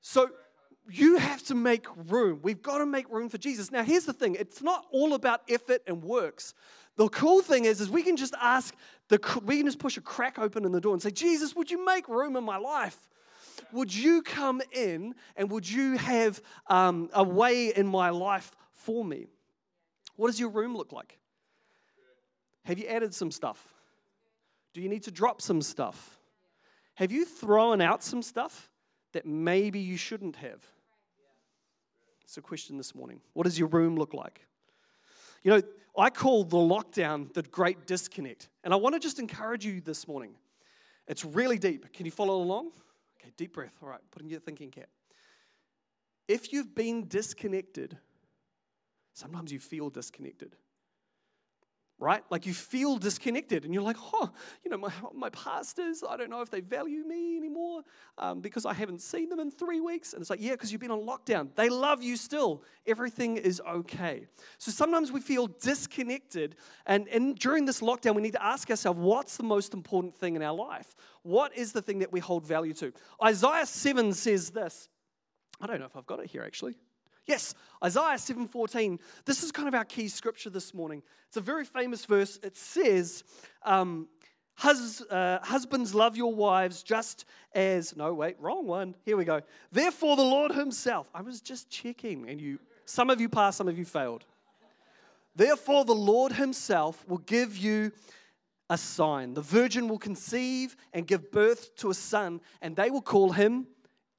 So 0.00 0.30
you 0.92 1.16
have 1.18 1.42
to 1.44 1.54
make 1.54 1.86
room. 2.08 2.40
We've 2.42 2.62
got 2.62 2.78
to 2.78 2.86
make 2.86 3.10
room 3.10 3.28
for 3.28 3.38
Jesus. 3.38 3.70
Now, 3.70 3.82
here's 3.82 4.04
the 4.04 4.12
thing 4.12 4.34
it's 4.34 4.62
not 4.62 4.86
all 4.90 5.14
about 5.14 5.42
effort 5.48 5.82
and 5.86 6.02
works. 6.02 6.54
The 6.96 7.08
cool 7.08 7.40
thing 7.40 7.64
is, 7.64 7.80
is 7.80 7.88
we 7.88 8.02
can 8.02 8.16
just 8.16 8.34
ask, 8.40 8.74
the, 9.08 9.18
we 9.44 9.58
can 9.58 9.66
just 9.66 9.78
push 9.78 9.96
a 9.96 10.00
crack 10.00 10.38
open 10.38 10.64
in 10.64 10.72
the 10.72 10.80
door 10.80 10.92
and 10.92 11.00
say, 11.00 11.10
Jesus, 11.10 11.54
would 11.54 11.70
you 11.70 11.84
make 11.84 12.08
room 12.08 12.36
in 12.36 12.44
my 12.44 12.56
life? 12.56 12.98
Would 13.72 13.94
you 13.94 14.22
come 14.22 14.60
in 14.72 15.14
and 15.36 15.50
would 15.50 15.68
you 15.68 15.96
have 15.96 16.42
um, 16.66 17.08
a 17.12 17.22
way 17.22 17.68
in 17.74 17.86
my 17.86 18.10
life 18.10 18.54
for 18.72 19.04
me? 19.04 19.26
What 20.16 20.26
does 20.26 20.40
your 20.40 20.50
room 20.50 20.76
look 20.76 20.92
like? 20.92 21.18
Have 22.64 22.78
you 22.78 22.86
added 22.86 23.14
some 23.14 23.30
stuff? 23.30 23.74
Do 24.74 24.80
you 24.80 24.88
need 24.88 25.04
to 25.04 25.10
drop 25.10 25.40
some 25.40 25.62
stuff? 25.62 26.18
Have 26.94 27.12
you 27.12 27.24
thrown 27.24 27.80
out 27.80 28.02
some 28.02 28.22
stuff 28.22 28.70
that 29.12 29.24
maybe 29.24 29.80
you 29.80 29.96
shouldn't 29.96 30.36
have? 30.36 30.62
It's 32.30 32.38
a 32.38 32.40
question 32.40 32.76
this 32.76 32.94
morning. 32.94 33.20
What 33.32 33.42
does 33.42 33.58
your 33.58 33.66
room 33.66 33.96
look 33.96 34.14
like? 34.14 34.46
You 35.42 35.50
know, 35.50 35.62
I 35.98 36.10
call 36.10 36.44
the 36.44 36.58
lockdown 36.58 37.34
the 37.34 37.42
great 37.42 37.88
disconnect. 37.88 38.50
And 38.62 38.72
I 38.72 38.76
want 38.76 38.94
to 38.94 39.00
just 39.00 39.18
encourage 39.18 39.64
you 39.66 39.80
this 39.80 40.06
morning. 40.06 40.36
It's 41.08 41.24
really 41.24 41.58
deep. 41.58 41.92
Can 41.92 42.06
you 42.06 42.12
follow 42.12 42.40
along? 42.40 42.70
Okay, 43.20 43.32
deep 43.36 43.54
breath. 43.54 43.76
All 43.82 43.88
right, 43.88 43.98
put 44.12 44.22
in 44.22 44.28
your 44.28 44.38
thinking 44.38 44.70
cap. 44.70 44.86
If 46.28 46.52
you've 46.52 46.72
been 46.72 47.08
disconnected, 47.08 47.98
sometimes 49.12 49.50
you 49.50 49.58
feel 49.58 49.90
disconnected 49.90 50.54
right? 52.00 52.24
Like 52.30 52.46
you 52.46 52.54
feel 52.54 52.96
disconnected 52.96 53.64
and 53.64 53.74
you're 53.74 53.82
like, 53.82 53.98
oh, 54.14 54.30
you 54.64 54.70
know, 54.70 54.78
my, 54.78 54.90
my 55.14 55.28
pastors, 55.28 56.02
I 56.08 56.16
don't 56.16 56.30
know 56.30 56.40
if 56.40 56.50
they 56.50 56.60
value 56.60 57.04
me 57.06 57.36
anymore 57.36 57.82
um, 58.16 58.40
because 58.40 58.64
I 58.64 58.72
haven't 58.72 59.02
seen 59.02 59.28
them 59.28 59.38
in 59.38 59.50
three 59.50 59.80
weeks. 59.80 60.14
And 60.14 60.22
it's 60.22 60.30
like, 60.30 60.40
yeah, 60.40 60.52
because 60.52 60.72
you've 60.72 60.80
been 60.80 60.90
on 60.90 61.02
lockdown. 61.02 61.54
They 61.54 61.68
love 61.68 62.02
you 62.02 62.16
still. 62.16 62.64
Everything 62.86 63.36
is 63.36 63.60
okay. 63.68 64.26
So 64.56 64.72
sometimes 64.72 65.12
we 65.12 65.20
feel 65.20 65.46
disconnected. 65.46 66.56
And, 66.86 67.06
and 67.08 67.38
during 67.38 67.66
this 67.66 67.80
lockdown, 67.80 68.14
we 68.14 68.22
need 68.22 68.32
to 68.32 68.44
ask 68.44 68.70
ourselves, 68.70 68.98
what's 68.98 69.36
the 69.36 69.44
most 69.44 69.74
important 69.74 70.16
thing 70.16 70.36
in 70.36 70.42
our 70.42 70.54
life? 70.54 70.96
What 71.22 71.54
is 71.56 71.72
the 71.72 71.82
thing 71.82 71.98
that 71.98 72.10
we 72.10 72.20
hold 72.20 72.46
value 72.46 72.72
to? 72.74 72.92
Isaiah 73.22 73.66
7 73.66 74.14
says 74.14 74.50
this. 74.50 74.88
I 75.60 75.66
don't 75.66 75.78
know 75.78 75.86
if 75.86 75.96
I've 75.96 76.06
got 76.06 76.20
it 76.20 76.30
here 76.30 76.42
actually. 76.42 76.76
Yes, 77.30 77.54
Isaiah 77.84 78.18
7:14. 78.18 78.98
This 79.24 79.44
is 79.44 79.52
kind 79.52 79.68
of 79.68 79.74
our 79.74 79.84
key 79.84 80.08
scripture 80.08 80.50
this 80.50 80.74
morning. 80.74 81.00
It's 81.28 81.36
a 81.36 81.40
very 81.40 81.64
famous 81.64 82.04
verse. 82.04 82.40
It 82.42 82.56
says, 82.56 83.22
um, 83.62 84.08
Hus, 84.56 85.00
uh, 85.02 85.38
husbands 85.40 85.94
love 85.94 86.16
your 86.16 86.34
wives 86.34 86.82
just 86.82 87.24
as 87.54 87.96
no 87.96 88.12
wait 88.12 88.36
wrong 88.40 88.66
one 88.66 88.94
here 89.04 89.16
we 89.16 89.24
go 89.24 89.40
therefore 89.72 90.16
the 90.16 90.22
lord 90.22 90.52
himself 90.52 91.08
i 91.14 91.22
was 91.22 91.40
just 91.40 91.70
checking 91.70 92.28
and 92.28 92.40
you 92.40 92.58
some 92.84 93.08
of 93.10 93.20
you 93.20 93.28
passed 93.28 93.56
some 93.56 93.68
of 93.68 93.78
you 93.78 93.86
failed 93.86 94.24
therefore 95.34 95.84
the 95.86 95.94
lord 95.94 96.32
himself 96.32 97.04
will 97.08 97.18
give 97.18 97.56
you 97.56 97.90
a 98.68 98.76
sign 98.76 99.32
the 99.32 99.40
virgin 99.40 99.88
will 99.88 99.98
conceive 99.98 100.76
and 100.92 101.06
give 101.06 101.32
birth 101.32 101.74
to 101.74 101.90
a 101.90 101.94
son 101.94 102.40
and 102.60 102.76
they 102.76 102.90
will 102.90 103.02
call 103.02 103.32
him 103.32 103.66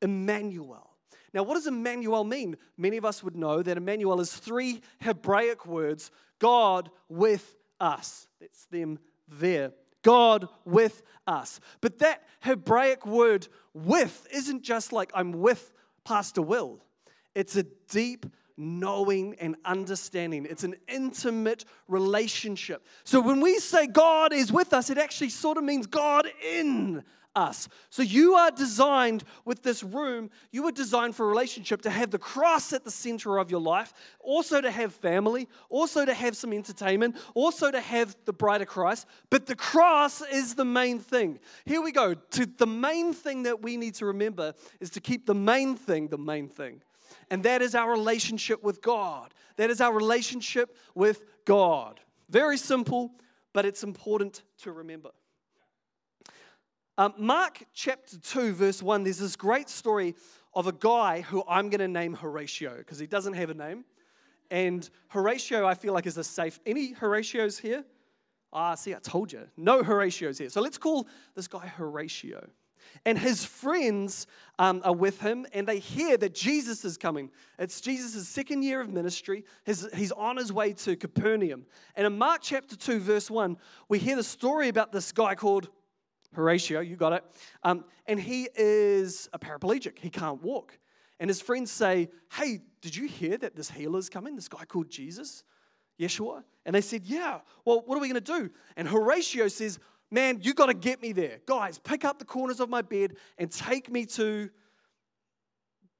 emmanuel 0.01 0.90
now, 1.33 1.43
what 1.43 1.55
does 1.55 1.67
Emmanuel 1.67 2.23
mean? 2.23 2.57
Many 2.77 2.97
of 2.97 3.05
us 3.05 3.23
would 3.23 3.35
know 3.35 3.61
that 3.63 3.77
Emmanuel 3.77 4.19
is 4.19 4.33
three 4.33 4.81
Hebraic 4.99 5.65
words 5.65 6.11
God 6.39 6.89
with 7.07 7.55
us. 7.79 8.27
That's 8.39 8.65
them 8.65 8.99
there. 9.27 9.71
God 10.03 10.47
with 10.65 11.03
us. 11.27 11.59
But 11.79 11.99
that 11.99 12.23
Hebraic 12.41 13.05
word 13.05 13.47
with 13.73 14.27
isn't 14.33 14.63
just 14.63 14.91
like 14.91 15.11
I'm 15.13 15.31
with 15.33 15.73
Pastor 16.03 16.41
Will, 16.41 16.81
it's 17.35 17.55
a 17.55 17.63
deep 17.89 18.25
knowing 18.57 19.35
and 19.39 19.55
understanding. 19.63 20.45
It's 20.49 20.63
an 20.63 20.75
intimate 20.87 21.65
relationship. 21.87 22.85
So 23.03 23.21
when 23.21 23.39
we 23.39 23.59
say 23.59 23.87
God 23.87 24.33
is 24.33 24.51
with 24.51 24.73
us, 24.73 24.89
it 24.89 24.97
actually 24.97 25.29
sort 25.29 25.57
of 25.57 25.63
means 25.63 25.87
God 25.87 26.27
in 26.45 27.03
us. 27.35 27.67
So 27.89 28.01
you 28.01 28.35
are 28.35 28.51
designed 28.51 29.23
with 29.45 29.63
this 29.63 29.83
room, 29.83 30.29
you 30.51 30.63
were 30.63 30.71
designed 30.71 31.15
for 31.15 31.25
a 31.25 31.29
relationship 31.29 31.81
to 31.83 31.89
have 31.89 32.11
the 32.11 32.19
cross 32.19 32.73
at 32.73 32.83
the 32.83 32.91
center 32.91 33.37
of 33.37 33.49
your 33.49 33.61
life, 33.61 33.93
also 34.19 34.61
to 34.61 34.71
have 34.71 34.93
family, 34.93 35.47
also 35.69 36.05
to 36.05 36.13
have 36.13 36.35
some 36.35 36.53
entertainment, 36.53 37.15
also 37.33 37.71
to 37.71 37.79
have 37.79 38.15
the 38.25 38.33
bride 38.33 38.61
of 38.61 38.67
Christ. 38.67 39.07
But 39.29 39.45
the 39.45 39.55
cross 39.55 40.21
is 40.21 40.55
the 40.55 40.65
main 40.65 40.99
thing. 40.99 41.39
Here 41.65 41.81
we 41.81 41.91
go. 41.91 42.13
To 42.13 42.45
the 42.45 42.67
main 42.67 43.13
thing 43.13 43.43
that 43.43 43.61
we 43.61 43.77
need 43.77 43.95
to 43.95 44.05
remember 44.05 44.53
is 44.79 44.89
to 44.91 45.01
keep 45.01 45.25
the 45.25 45.35
main 45.35 45.75
thing 45.75 46.07
the 46.07 46.17
main 46.17 46.47
thing. 46.47 46.81
And 47.29 47.43
that 47.43 47.61
is 47.61 47.75
our 47.75 47.91
relationship 47.91 48.63
with 48.63 48.81
God. 48.81 49.33
That 49.57 49.69
is 49.69 49.81
our 49.81 49.93
relationship 49.93 50.75
with 50.95 51.25
God. 51.45 51.99
Very 52.29 52.57
simple, 52.57 53.11
but 53.53 53.65
it's 53.65 53.83
important 53.83 54.43
to 54.59 54.71
remember. 54.71 55.11
Um, 57.01 57.15
Mark 57.17 57.63
chapter 57.73 58.15
2, 58.19 58.53
verse 58.53 58.83
1, 58.83 59.03
there's 59.03 59.17
this 59.17 59.35
great 59.35 59.69
story 59.69 60.13
of 60.53 60.67
a 60.67 60.71
guy 60.71 61.21
who 61.21 61.43
I'm 61.49 61.71
going 61.71 61.79
to 61.79 61.87
name 61.87 62.13
Horatio 62.13 62.77
because 62.77 62.99
he 62.99 63.07
doesn't 63.07 63.33
have 63.33 63.49
a 63.49 63.55
name. 63.55 63.85
And 64.51 64.87
Horatio, 65.07 65.65
I 65.65 65.73
feel 65.73 65.93
like, 65.93 66.05
is 66.05 66.19
a 66.19 66.23
safe. 66.23 66.59
Any 66.63 66.93
Horatios 66.93 67.59
here? 67.59 67.83
Ah, 68.53 68.75
see, 68.75 68.93
I 68.93 68.99
told 68.99 69.33
you. 69.33 69.47
No 69.57 69.81
Horatios 69.81 70.37
here. 70.37 70.49
So 70.51 70.61
let's 70.61 70.77
call 70.77 71.07
this 71.33 71.47
guy 71.47 71.65
Horatio. 71.65 72.47
And 73.03 73.17
his 73.17 73.43
friends 73.43 74.27
um, 74.59 74.83
are 74.83 74.93
with 74.93 75.21
him, 75.21 75.47
and 75.55 75.67
they 75.67 75.79
hear 75.79 76.17
that 76.17 76.35
Jesus 76.35 76.85
is 76.85 76.99
coming. 76.99 77.31
It's 77.57 77.81
Jesus' 77.81 78.27
second 78.27 78.61
year 78.61 78.79
of 78.79 78.91
ministry. 78.91 79.43
His, 79.63 79.89
he's 79.95 80.11
on 80.11 80.37
his 80.37 80.53
way 80.53 80.73
to 80.73 80.95
Capernaum. 80.95 81.65
And 81.95 82.05
in 82.05 82.15
Mark 82.19 82.41
chapter 82.43 82.75
2, 82.75 82.99
verse 82.99 83.31
1, 83.31 83.57
we 83.89 83.97
hear 83.97 84.15
the 84.15 84.23
story 84.23 84.69
about 84.69 84.91
this 84.91 85.11
guy 85.11 85.33
called 85.33 85.69
Horatio, 86.33 86.79
you 86.79 86.95
got 86.95 87.13
it. 87.13 87.23
Um, 87.63 87.85
and 88.05 88.19
he 88.19 88.47
is 88.55 89.29
a 89.33 89.39
paraplegic, 89.39 89.99
he 89.99 90.09
can't 90.09 90.41
walk. 90.41 90.77
And 91.19 91.29
his 91.29 91.41
friends 91.41 91.71
say, 91.71 92.09
Hey, 92.31 92.61
did 92.81 92.95
you 92.95 93.07
hear 93.07 93.37
that 93.37 93.55
this 93.55 93.69
healer's 93.69 94.09
coming, 94.09 94.35
this 94.35 94.47
guy 94.47 94.65
called 94.65 94.89
Jesus, 94.89 95.43
Yeshua? 95.99 96.43
And 96.65 96.75
they 96.75 96.81
said, 96.81 97.05
Yeah, 97.05 97.39
well, 97.65 97.83
what 97.85 97.97
are 97.97 98.01
we 98.01 98.07
gonna 98.07 98.21
do? 98.21 98.49
And 98.75 98.87
Horatio 98.87 99.47
says, 99.47 99.79
Man, 100.09 100.39
you 100.41 100.53
gotta 100.53 100.73
get 100.73 101.01
me 101.01 101.11
there. 101.11 101.39
Guys, 101.45 101.77
pick 101.77 102.03
up 102.03 102.19
the 102.19 102.25
corners 102.25 102.59
of 102.59 102.69
my 102.69 102.81
bed 102.81 103.15
and 103.37 103.51
take 103.51 103.89
me 103.91 104.05
to 104.07 104.49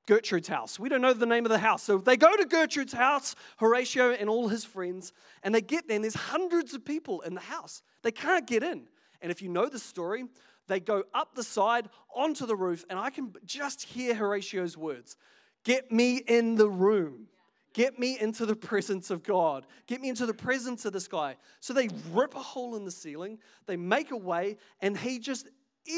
Gertrude's 0.08 0.48
house. 0.48 0.80
We 0.80 0.90
don't 0.90 1.02
know 1.02 1.14
the 1.14 1.26
name 1.26 1.46
of 1.46 1.52
the 1.52 1.60
house. 1.60 1.84
So 1.84 1.98
they 2.00 2.18
go 2.18 2.36
to 2.36 2.46
Gertrude's 2.46 2.94
house, 2.94 3.36
Horatio 3.58 4.12
and 4.12 4.30
all 4.30 4.48
his 4.48 4.66
friends, 4.66 5.14
and 5.44 5.54
they 5.54 5.62
get 5.62 5.88
there, 5.88 5.96
and 5.96 6.04
there's 6.04 6.16
hundreds 6.16 6.74
of 6.74 6.84
people 6.84 7.22
in 7.22 7.34
the 7.34 7.42
house. 7.42 7.84
They 8.02 8.12
can't 8.12 8.48
get 8.48 8.64
in. 8.64 8.88
And 9.22 9.32
if 9.32 9.42
you 9.42 9.50
know 9.50 9.68
the 9.68 9.80
story, 9.80 10.26
they 10.68 10.80
go 10.80 11.04
up 11.14 11.36
the 11.36 11.44
side 11.44 11.90
onto 12.16 12.46
the 12.46 12.56
roof, 12.56 12.86
and 12.90 12.98
I 12.98 13.10
can 13.10 13.34
just 13.46 13.84
hear 13.84 14.14
Horatio's 14.14 14.78
words 14.78 15.18
Get 15.64 15.92
me 15.92 16.18
in 16.18 16.56
the 16.56 16.70
room. 16.70 17.28
Get 17.74 18.00
me 18.00 18.20
into 18.20 18.46
the 18.46 18.56
presence 18.72 19.10
of 19.10 19.24
God. 19.24 19.66
Get 19.88 20.02
me 20.02 20.10
into 20.10 20.26
the 20.26 20.34
presence 20.34 20.86
of 20.86 20.94
this 20.94 21.08
guy. 21.08 21.38
So 21.60 21.74
they 21.74 21.90
rip 22.12 22.36
a 22.36 22.40
hole 22.40 22.76
in 22.76 22.86
the 22.86 22.92
ceiling, 22.92 23.40
they 23.66 23.78
make 23.78 24.12
a 24.12 24.18
way, 24.18 24.58
and 24.82 24.98
he 24.98 25.20
just, 25.20 25.48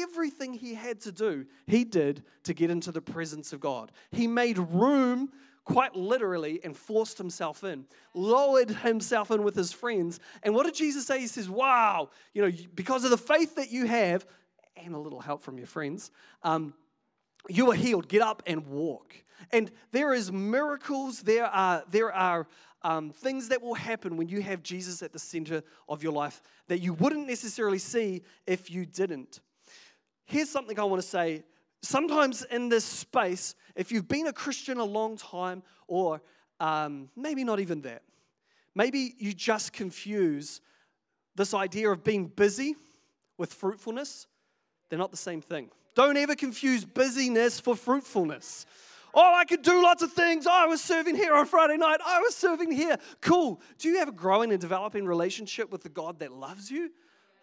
everything 0.02 0.52
he 0.52 0.74
had 0.74 1.00
to 1.02 1.12
do, 1.12 1.46
he 1.66 1.84
did 1.84 2.22
to 2.44 2.54
get 2.54 2.70
into 2.70 2.92
the 2.92 3.00
presence 3.00 3.52
of 3.52 3.60
God. 3.60 3.90
He 4.12 4.26
made 4.26 4.58
room 4.58 5.30
quite 5.64 5.96
literally 5.96 6.60
and 6.62 6.76
forced 6.76 7.18
himself 7.18 7.64
in, 7.64 7.86
lowered 8.12 8.70
himself 8.70 9.30
in 9.30 9.42
with 9.42 9.54
his 9.54 9.72
friends. 9.72 10.20
And 10.42 10.54
what 10.54 10.66
did 10.66 10.74
Jesus 10.74 11.06
say? 11.06 11.20
He 11.20 11.26
says, 11.26 11.48
Wow, 11.48 12.10
you 12.32 12.42
know, 12.42 12.52
because 12.74 13.04
of 13.04 13.10
the 13.10 13.18
faith 13.18 13.56
that 13.56 13.70
you 13.70 13.86
have 13.86 14.26
and 14.76 14.94
a 14.94 14.98
little 14.98 15.20
help 15.20 15.42
from 15.42 15.58
your 15.58 15.66
friends, 15.66 16.10
um, 16.42 16.74
you 17.48 17.70
are 17.70 17.74
healed. 17.74 18.08
Get 18.08 18.22
up 18.22 18.42
and 18.46 18.66
walk. 18.66 19.14
And 19.52 19.70
there 19.92 20.14
is 20.14 20.32
miracles, 20.32 21.20
there 21.20 21.46
are, 21.46 21.84
there 21.90 22.12
are 22.12 22.46
um, 22.82 23.10
things 23.10 23.48
that 23.48 23.62
will 23.62 23.74
happen 23.74 24.16
when 24.16 24.28
you 24.28 24.42
have 24.42 24.62
Jesus 24.62 25.02
at 25.02 25.12
the 25.12 25.18
center 25.18 25.62
of 25.88 26.02
your 26.02 26.12
life 26.12 26.42
that 26.68 26.80
you 26.80 26.92
wouldn't 26.92 27.26
necessarily 27.26 27.78
see 27.78 28.22
if 28.46 28.70
you 28.70 28.86
didn't. 28.86 29.40
Here's 30.26 30.50
something 30.50 30.78
I 30.78 30.84
want 30.84 31.02
to 31.02 31.08
say 31.08 31.44
sometimes 31.84 32.42
in 32.44 32.68
this 32.68 32.84
space, 32.84 33.54
if 33.76 33.92
you've 33.92 34.08
been 34.08 34.26
a 34.26 34.32
Christian 34.32 34.78
a 34.78 34.84
long 34.84 35.16
time, 35.16 35.62
or 35.86 36.22
um, 36.60 37.08
maybe 37.16 37.44
not 37.44 37.60
even 37.60 37.82
that, 37.82 38.02
maybe 38.74 39.14
you 39.18 39.32
just 39.32 39.72
confuse 39.72 40.60
this 41.36 41.54
idea 41.54 41.90
of 41.90 42.04
being 42.04 42.26
busy 42.26 42.76
with 43.36 43.52
fruitfulness. 43.52 44.26
they're 44.88 44.98
not 44.98 45.10
the 45.10 45.16
same 45.16 45.40
thing. 45.40 45.70
Don't 45.94 46.16
ever 46.16 46.34
confuse 46.34 46.84
busyness 46.84 47.60
for 47.60 47.76
fruitfulness. 47.76 48.66
Oh, 49.14 49.32
I 49.34 49.44
could 49.44 49.62
do 49.62 49.80
lots 49.80 50.02
of 50.02 50.12
things. 50.12 50.44
Oh, 50.46 50.50
I 50.52 50.66
was 50.66 50.80
serving 50.80 51.14
here 51.14 51.34
on 51.34 51.46
Friday 51.46 51.76
night. 51.76 52.00
I 52.04 52.20
was 52.20 52.34
serving 52.34 52.72
here. 52.72 52.98
Cool. 53.20 53.60
Do 53.78 53.88
you 53.88 53.98
have 53.98 54.08
a 54.08 54.12
growing 54.12 54.50
and 54.50 54.60
developing 54.60 55.06
relationship 55.06 55.70
with 55.70 55.82
the 55.84 55.88
God 55.88 56.18
that 56.18 56.32
loves 56.32 56.68
you? 56.70 56.90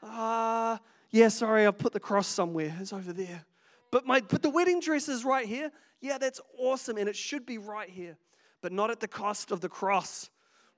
Ah, 0.04 0.73
uh, 0.73 0.77
yeah, 1.12 1.30
sorry, 1.30 1.65
I've 1.65 1.77
put 1.77 1.93
the 1.93 1.99
cross 1.99 2.27
somewhere. 2.27 2.75
It's 2.80 2.91
over 2.91 3.13
there. 3.13 3.45
But 3.91 4.06
my 4.06 4.21
but 4.21 4.41
the 4.41 4.49
wedding 4.49 4.80
dress 4.80 5.10
is 5.10 5.23
right 5.23 5.45
here. 5.45 5.71
Yeah, 5.99 6.17
that's 6.17 6.41
awesome, 6.58 6.97
and 6.97 7.08
it 7.08 7.15
should 7.15 7.45
be 7.45 7.58
right 7.58 7.89
here, 7.89 8.17
but 8.62 8.71
not 8.71 8.89
at 8.89 8.99
the 8.99 9.08
cost 9.08 9.51
of 9.51 9.62
the 9.62 9.69
cross. 9.69 10.30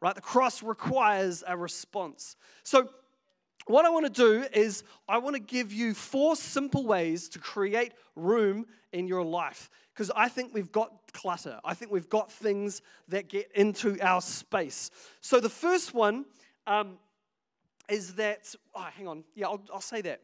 Right? 0.02 0.16
The 0.16 0.22
cross 0.22 0.62
requires 0.62 1.44
a 1.48 1.56
response. 1.56 2.36
So 2.64 2.90
what 3.68 3.86
I 3.86 3.90
want 3.90 4.06
to 4.06 4.12
do 4.12 4.46
is, 4.52 4.84
I 5.08 5.20
want 5.20 5.36
to 5.38 5.42
give 5.42 5.72
you 5.72 5.94
four 5.94 6.36
simple 6.36 6.86
ways 6.86 7.30
to 7.30 7.40
create 7.40 7.94
room 8.16 8.66
in 8.92 9.08
your 9.08 9.24
life. 9.24 9.70
Because 9.94 10.12
I 10.16 10.28
think 10.28 10.54
we've 10.54 10.72
got 10.72 10.92
clutter. 11.14 11.60
I 11.64 11.74
think 11.74 11.92
we've 11.92 12.10
got 12.10 12.32
things 12.32 12.82
that 13.08 13.30
get 13.30 13.50
into 13.54 13.98
our 14.02 14.22
space. 14.22 14.92
So 15.22 15.40
the 15.40 15.50
first 15.50 15.94
one 15.94 16.26
um, 16.68 16.98
is 17.88 18.16
that, 18.16 18.54
oh, 18.76 18.88
hang 18.98 19.08
on. 19.08 19.24
Yeah, 19.36 19.48
I'll, 19.48 19.62
I'll 19.74 19.82
say 19.82 20.02
that. 20.02 20.20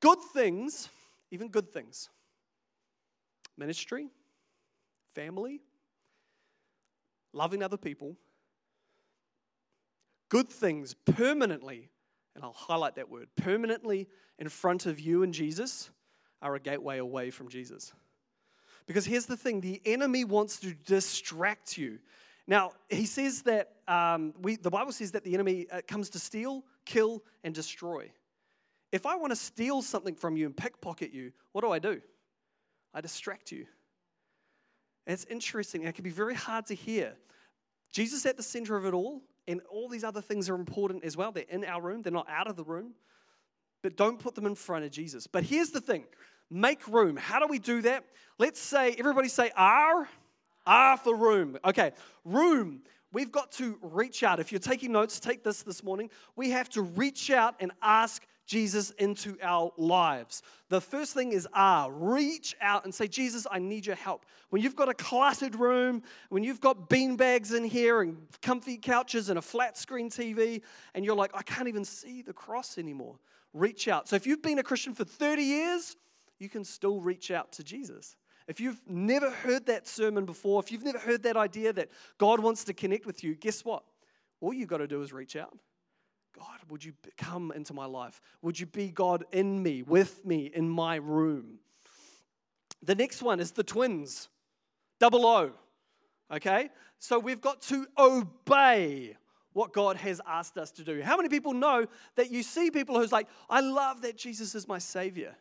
Good 0.00 0.18
things, 0.34 0.90
even 1.30 1.48
good 1.48 1.72
things, 1.72 2.10
ministry, 3.56 4.08
family, 5.14 5.60
loving 7.32 7.62
other 7.62 7.76
people, 7.76 8.16
good 10.28 10.48
things 10.48 10.94
permanently 10.94 11.90
and 12.34 12.44
I'll 12.44 12.52
highlight 12.52 12.96
that 12.96 13.10
word, 13.10 13.28
permanently 13.36 14.08
in 14.38 14.48
front 14.48 14.86
of 14.86 14.98
you 14.98 15.22
and 15.22 15.32
Jesus 15.32 15.90
are 16.42 16.54
a 16.54 16.60
gateway 16.60 16.98
away 16.98 17.30
from 17.30 17.48
Jesus. 17.48 17.92
Because 18.86 19.06
here's 19.06 19.26
the 19.26 19.36
thing 19.36 19.60
the 19.60 19.80
enemy 19.86 20.24
wants 20.24 20.58
to 20.60 20.74
distract 20.74 21.78
you. 21.78 21.98
Now, 22.46 22.72
he 22.90 23.06
says 23.06 23.42
that 23.42 23.72
um, 23.88 24.34
we, 24.42 24.56
the 24.56 24.70
Bible 24.70 24.92
says 24.92 25.12
that 25.12 25.24
the 25.24 25.32
enemy 25.32 25.66
uh, 25.70 25.80
comes 25.86 26.10
to 26.10 26.18
steal, 26.18 26.64
kill, 26.84 27.22
and 27.42 27.54
destroy. 27.54 28.10
If 28.92 29.06
I 29.06 29.16
want 29.16 29.30
to 29.30 29.36
steal 29.36 29.80
something 29.80 30.14
from 30.14 30.36
you 30.36 30.46
and 30.46 30.56
pickpocket 30.56 31.12
you, 31.12 31.32
what 31.52 31.62
do 31.62 31.70
I 31.70 31.78
do? 31.78 32.02
I 32.94 33.00
distract 33.00 33.52
you. 33.52 33.66
And 35.06 35.12
it's 35.12 35.24
interesting. 35.24 35.82
It 35.82 35.94
can 35.94 36.04
be 36.04 36.10
very 36.10 36.34
hard 36.34 36.66
to 36.66 36.74
hear. 36.74 37.14
Jesus 37.92 38.24
at 38.26 38.36
the 38.36 38.42
center 38.42 38.76
of 38.76 38.86
it 38.86 38.94
all, 38.94 39.22
and 39.46 39.60
all 39.70 39.88
these 39.88 40.04
other 40.04 40.22
things 40.22 40.48
are 40.48 40.54
important 40.54 41.04
as 41.04 41.16
well. 41.16 41.32
They're 41.32 41.44
in 41.48 41.64
our 41.64 41.82
room, 41.82 42.02
they're 42.02 42.12
not 42.12 42.28
out 42.28 42.48
of 42.48 42.56
the 42.56 42.64
room. 42.64 42.94
But 43.82 43.96
don't 43.96 44.18
put 44.18 44.34
them 44.34 44.46
in 44.46 44.54
front 44.54 44.86
of 44.86 44.90
Jesus. 44.90 45.26
But 45.26 45.44
here's 45.44 45.70
the 45.70 45.80
thing 45.80 46.04
make 46.50 46.86
room. 46.88 47.16
How 47.16 47.38
do 47.38 47.46
we 47.46 47.58
do 47.58 47.82
that? 47.82 48.04
Let's 48.38 48.60
say, 48.60 48.94
everybody 48.98 49.28
say 49.28 49.50
R. 49.56 50.08
R 50.66 50.96
for 50.96 51.14
room. 51.14 51.58
Okay, 51.64 51.92
room. 52.24 52.80
We've 53.12 53.30
got 53.30 53.52
to 53.52 53.78
reach 53.82 54.24
out. 54.24 54.40
If 54.40 54.50
you're 54.50 54.58
taking 54.58 54.90
notes, 54.90 55.20
take 55.20 55.44
this 55.44 55.62
this 55.62 55.84
morning. 55.84 56.10
We 56.34 56.50
have 56.50 56.68
to 56.70 56.82
reach 56.82 57.30
out 57.30 57.54
and 57.60 57.70
ask 57.80 58.26
Jesus 58.46 58.90
into 58.92 59.36
our 59.42 59.72
lives. 59.76 60.42
The 60.68 60.80
first 60.80 61.14
thing 61.14 61.32
is 61.32 61.48
R, 61.54 61.90
reach 61.90 62.54
out 62.60 62.84
and 62.84 62.94
say, 62.94 63.08
Jesus, 63.08 63.46
I 63.50 63.58
need 63.58 63.86
your 63.86 63.96
help. 63.96 64.26
When 64.50 64.62
you've 64.62 64.76
got 64.76 64.88
a 64.88 64.94
cluttered 64.94 65.56
room, 65.56 66.02
when 66.28 66.44
you've 66.44 66.60
got 66.60 66.88
bean 66.88 67.16
bags 67.16 67.52
in 67.52 67.64
here 67.64 68.02
and 68.02 68.18
comfy 68.42 68.76
couches 68.76 69.30
and 69.30 69.38
a 69.38 69.42
flat 69.42 69.78
screen 69.78 70.10
TV, 70.10 70.62
and 70.94 71.04
you're 71.04 71.16
like, 71.16 71.30
I 71.34 71.42
can't 71.42 71.68
even 71.68 71.84
see 71.84 72.22
the 72.22 72.32
cross 72.32 72.76
anymore, 72.78 73.16
reach 73.52 73.88
out. 73.88 74.08
So 74.08 74.16
if 74.16 74.26
you've 74.26 74.42
been 74.42 74.58
a 74.58 74.62
Christian 74.62 74.94
for 74.94 75.04
30 75.04 75.42
years, 75.42 75.96
you 76.38 76.48
can 76.48 76.64
still 76.64 77.00
reach 77.00 77.30
out 77.30 77.52
to 77.52 77.64
Jesus. 77.64 78.16
If 78.46 78.60
you've 78.60 78.80
never 78.86 79.30
heard 79.30 79.66
that 79.66 79.88
sermon 79.88 80.26
before, 80.26 80.62
if 80.62 80.70
you've 80.70 80.84
never 80.84 80.98
heard 80.98 81.22
that 81.22 81.36
idea 81.36 81.72
that 81.72 81.88
God 82.18 82.40
wants 82.40 82.64
to 82.64 82.74
connect 82.74 83.06
with 83.06 83.24
you, 83.24 83.34
guess 83.34 83.64
what? 83.64 83.84
All 84.40 84.52
you've 84.52 84.68
got 84.68 84.78
to 84.78 84.86
do 84.86 85.00
is 85.00 85.12
reach 85.12 85.36
out. 85.36 85.56
God, 86.36 86.58
would 86.68 86.84
you 86.84 86.92
come 87.16 87.52
into 87.52 87.72
my 87.72 87.86
life? 87.86 88.20
Would 88.42 88.58
you 88.58 88.66
be 88.66 88.88
God 88.88 89.24
in 89.32 89.62
me, 89.62 89.82
with 89.82 90.24
me, 90.24 90.50
in 90.52 90.68
my 90.68 90.96
room? 90.96 91.60
The 92.82 92.94
next 92.94 93.22
one 93.22 93.40
is 93.40 93.52
the 93.52 93.62
twins, 93.62 94.28
double 94.98 95.24
O. 95.26 95.52
Okay? 96.32 96.70
So 96.98 97.18
we've 97.18 97.40
got 97.40 97.62
to 97.62 97.86
obey 97.98 99.16
what 99.52 99.72
God 99.72 99.96
has 99.98 100.20
asked 100.26 100.58
us 100.58 100.72
to 100.72 100.84
do. 100.84 101.00
How 101.02 101.16
many 101.16 101.28
people 101.28 101.54
know 101.54 101.86
that 102.16 102.30
you 102.30 102.42
see 102.42 102.70
people 102.70 102.98
who's 102.98 103.12
like, 103.12 103.28
I 103.48 103.60
love 103.60 104.02
that 104.02 104.16
Jesus 104.16 104.54
is 104.54 104.66
my 104.66 104.78
Savior, 104.78 105.36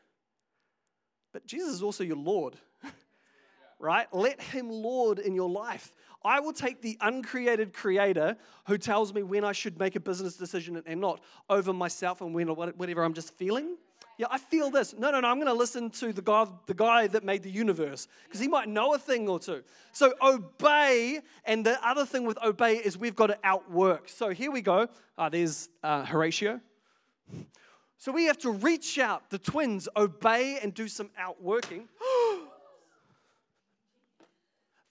but 1.33 1.45
Jesus 1.47 1.73
is 1.73 1.83
also 1.83 2.03
your 2.03 2.17
Lord, 2.17 2.55
right? 3.83 4.07
Let 4.13 4.41
Him 4.41 4.69
Lord 4.69 5.19
in 5.19 5.35
your 5.35 5.49
life. 5.49 5.93
I 6.25 6.39
will 6.39 6.53
take 6.53 6.81
the 6.81 6.97
uncreated 7.01 7.73
creator 7.73 8.37
who 8.65 8.77
tells 8.77 9.13
me 9.13 9.23
when 9.23 9.43
I 9.43 9.51
should 9.51 9.77
make 9.77 9.97
a 9.97 9.99
business 9.99 10.37
decision 10.37 10.81
and 10.85 11.01
not 11.01 11.21
over 11.49 11.73
myself 11.73 12.21
and 12.21 12.33
when 12.33 12.47
or 12.47 12.55
whatever 12.55 13.03
I'm 13.03 13.13
just 13.13 13.33
feeling. 13.33 13.75
Yeah, 14.17 14.27
I 14.29 14.37
feel 14.37 14.69
this. 14.69 14.93
No, 14.97 15.11
no, 15.11 15.19
no, 15.19 15.27
I'm 15.27 15.37
going 15.37 15.47
to 15.47 15.53
listen 15.53 15.89
to 15.89 16.13
the 16.13 16.21
guy, 16.21 16.45
the 16.67 16.73
guy 16.73 17.07
that 17.07 17.25
made 17.25 17.43
the 17.43 17.49
universe 17.49 18.07
because 18.23 18.39
he 18.39 18.47
might 18.47 18.69
know 18.69 18.93
a 18.93 18.97
thing 18.97 19.27
or 19.27 19.39
two. 19.39 19.63
So 19.91 20.13
obey, 20.21 21.19
and 21.45 21.65
the 21.65 21.85
other 21.85 22.05
thing 22.05 22.25
with 22.25 22.37
obey 22.41 22.75
is 22.77 22.97
we've 22.97 23.15
got 23.15 23.27
to 23.27 23.37
outwork. 23.43 24.07
So 24.07 24.29
here 24.29 24.51
we 24.51 24.61
go. 24.61 24.87
Uh, 25.17 25.29
there's 25.29 25.67
uh, 25.83 26.05
Horatio. 26.05 26.61
So 27.97 28.11
we 28.11 28.25
have 28.25 28.37
to 28.39 28.51
reach 28.51 28.99
out, 28.99 29.29
the 29.29 29.39
twins, 29.39 29.89
obey 29.97 30.59
and 30.61 30.73
do 30.73 30.87
some 30.87 31.09
outworking. 31.17 31.89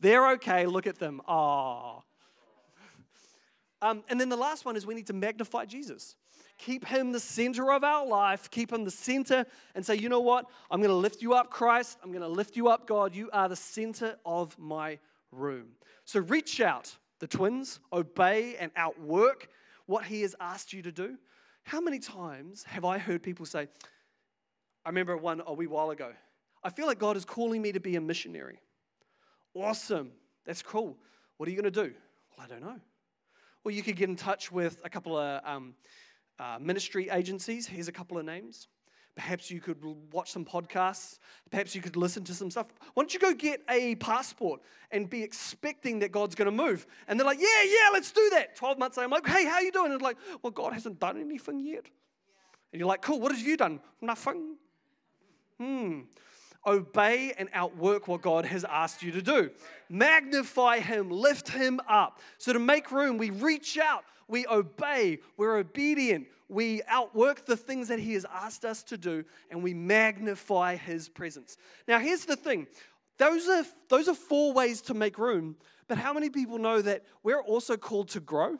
They're 0.02 0.32
okay, 0.32 0.66
look 0.66 0.88
at 0.88 0.98
them. 0.98 1.22
Ah. 1.28 2.02
Um, 3.80 4.02
and 4.08 4.20
then 4.20 4.28
the 4.28 4.36
last 4.36 4.64
one 4.64 4.74
is 4.74 4.84
we 4.84 4.94
need 4.94 5.06
to 5.06 5.12
magnify 5.12 5.64
Jesus. 5.64 6.16
Keep 6.58 6.86
him 6.86 7.12
the 7.12 7.20
center 7.20 7.72
of 7.72 7.84
our 7.84 8.04
life. 8.04 8.50
Keep 8.50 8.72
him 8.72 8.84
the 8.84 8.90
center 8.90 9.46
and 9.76 9.86
say, 9.86 9.94
you 9.94 10.08
know 10.08 10.20
what? 10.20 10.46
I'm 10.72 10.80
going 10.80 10.90
to 10.90 10.96
lift 10.96 11.22
you 11.22 11.34
up, 11.34 11.50
Christ. 11.50 11.98
I'm 12.02 12.10
going 12.10 12.22
to 12.22 12.28
lift 12.28 12.56
you 12.56 12.68
up, 12.68 12.88
God. 12.88 13.14
You 13.14 13.30
are 13.32 13.48
the 13.48 13.56
center 13.56 14.16
of 14.26 14.58
my 14.58 14.98
room. 15.30 15.68
So 16.04 16.18
reach 16.18 16.60
out, 16.60 16.96
the 17.20 17.28
twins, 17.28 17.78
obey 17.92 18.56
and 18.56 18.72
outwork 18.74 19.48
what 19.86 20.04
he 20.04 20.22
has 20.22 20.34
asked 20.40 20.72
you 20.72 20.82
to 20.82 20.90
do. 20.90 21.16
How 21.62 21.80
many 21.80 22.00
times 22.00 22.64
have 22.64 22.84
I 22.84 22.98
heard 22.98 23.22
people 23.22 23.46
say, 23.46 23.68
I 24.84 24.88
remember 24.88 25.16
one 25.16 25.42
a 25.46 25.52
wee 25.52 25.68
while 25.68 25.90
ago, 25.90 26.10
I 26.64 26.70
feel 26.70 26.88
like 26.88 26.98
God 26.98 27.16
is 27.16 27.24
calling 27.24 27.62
me 27.62 27.70
to 27.70 27.80
be 27.80 27.94
a 27.94 28.00
missionary. 28.00 28.58
Awesome. 29.54 30.12
That's 30.44 30.62
cool. 30.62 30.96
What 31.36 31.48
are 31.48 31.52
you 31.52 31.60
going 31.60 31.72
to 31.72 31.88
do? 31.88 31.94
Well, 32.36 32.46
I 32.46 32.48
don't 32.48 32.62
know. 32.62 32.80
Well, 33.64 33.74
you 33.74 33.82
could 33.82 33.96
get 33.96 34.08
in 34.08 34.16
touch 34.16 34.50
with 34.50 34.80
a 34.84 34.90
couple 34.90 35.16
of 35.16 35.40
um, 35.44 35.74
uh, 36.38 36.58
ministry 36.60 37.08
agencies. 37.10 37.66
Here's 37.66 37.88
a 37.88 37.92
couple 37.92 38.18
of 38.18 38.24
names. 38.24 38.68
Perhaps 39.14 39.50
you 39.50 39.60
could 39.60 39.76
watch 40.10 40.32
some 40.32 40.44
podcasts. 40.44 41.18
Perhaps 41.50 41.74
you 41.74 41.82
could 41.82 41.96
listen 41.96 42.24
to 42.24 42.34
some 42.34 42.50
stuff. 42.50 42.68
Why 42.94 43.02
don't 43.02 43.12
you 43.12 43.20
go 43.20 43.34
get 43.34 43.60
a 43.68 43.94
passport 43.96 44.62
and 44.90 45.08
be 45.08 45.22
expecting 45.22 45.98
that 45.98 46.12
God's 46.12 46.34
going 46.34 46.46
to 46.46 46.50
move? 46.50 46.86
And 47.06 47.20
they're 47.20 47.26
like, 47.26 47.38
yeah, 47.38 47.62
yeah, 47.62 47.90
let's 47.92 48.10
do 48.10 48.30
that. 48.32 48.56
12 48.56 48.78
months 48.78 48.96
later, 48.96 49.04
I'm 49.04 49.10
like, 49.10 49.26
hey, 49.26 49.44
how 49.44 49.56
are 49.56 49.62
you 49.62 49.70
doing? 49.70 49.92
And 49.92 50.00
like, 50.00 50.16
well, 50.42 50.50
God 50.50 50.72
hasn't 50.72 50.98
done 50.98 51.20
anything 51.20 51.60
yet. 51.60 51.84
And 52.72 52.80
you're 52.80 52.88
like, 52.88 53.02
cool, 53.02 53.20
what 53.20 53.32
have 53.32 53.40
you 53.40 53.58
done? 53.58 53.80
Nothing. 54.00 54.56
Hmm 55.58 56.00
obey 56.66 57.32
and 57.38 57.48
outwork 57.52 58.08
what 58.08 58.22
God 58.22 58.44
has 58.44 58.64
asked 58.64 59.02
you 59.02 59.12
to 59.12 59.22
do. 59.22 59.50
Magnify 59.88 60.80
Him, 60.80 61.10
lift 61.10 61.48
Him 61.48 61.80
up. 61.88 62.20
So, 62.38 62.52
to 62.52 62.58
make 62.58 62.90
room, 62.92 63.18
we 63.18 63.30
reach 63.30 63.78
out, 63.78 64.04
we 64.28 64.46
obey, 64.46 65.18
we're 65.36 65.56
obedient, 65.56 66.26
we 66.48 66.82
outwork 66.86 67.46
the 67.46 67.56
things 67.56 67.88
that 67.88 67.98
He 67.98 68.14
has 68.14 68.26
asked 68.32 68.64
us 68.64 68.82
to 68.84 68.96
do, 68.96 69.24
and 69.50 69.62
we 69.62 69.74
magnify 69.74 70.76
His 70.76 71.08
presence. 71.08 71.56
Now, 71.88 71.98
here's 71.98 72.24
the 72.24 72.36
thing 72.36 72.66
those 73.18 73.48
are, 73.48 73.64
those 73.88 74.08
are 74.08 74.14
four 74.14 74.52
ways 74.52 74.80
to 74.82 74.94
make 74.94 75.18
room, 75.18 75.56
but 75.88 75.98
how 75.98 76.12
many 76.12 76.30
people 76.30 76.58
know 76.58 76.80
that 76.82 77.04
we're 77.22 77.42
also 77.42 77.76
called 77.76 78.08
to 78.10 78.20
grow? 78.20 78.58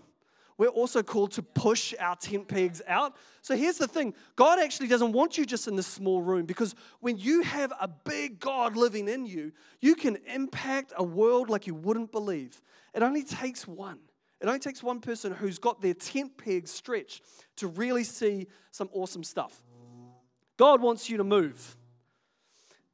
We're 0.59 0.69
also 0.69 1.03
called 1.03 1.33
to 1.33 1.43
push 1.43 1.95
our 1.99 2.17
tent 2.17 2.49
pegs 2.49 2.83
out. 2.87 3.17
So 3.41 3.57
here's 3.57 3.79
the 3.79 3.89
thing 3.89 4.15
God 4.37 4.59
actually 4.59 4.89
doesn't 4.89 5.13
want 5.13 5.39
you 5.39 5.45
just 5.45 5.69
in 5.69 5.77
this 5.77 5.87
small 5.87 6.23
room 6.23 6.47
because 6.47 6.75
when 7.01 7.19
you 7.19 7.43
have 7.43 7.73
a 7.81 7.89
big 7.89 8.39
God 8.41 8.77
living 8.77 9.09
in 9.09 9.27
you, 9.27 9.53
you 9.81 9.95
can 9.95 10.19
impact 10.33 10.93
a 10.97 11.05
world 11.05 11.49
like 11.51 11.67
you 11.67 11.75
wouldn't 11.75 12.13
believe. 12.13 12.61
It 12.95 13.03
only 13.03 13.25
takes 13.25 13.67
one. 13.67 13.99
It 14.41 14.47
only 14.47 14.59
takes 14.59 14.83
one 14.83 15.01
person 15.01 15.33
who's 15.33 15.59
got 15.59 15.81
their 15.81 15.95
tent 15.95 16.37
pegs 16.37 16.71
stretched 16.71 17.23
to 17.57 17.69
really 17.69 18.05
see 18.05 18.49
some 18.73 18.89
awesome 18.93 19.23
stuff. 19.23 19.63
God 20.57 20.83
wants 20.83 21.09
you 21.09 21.17
to 21.17 21.25
move. 21.25 21.77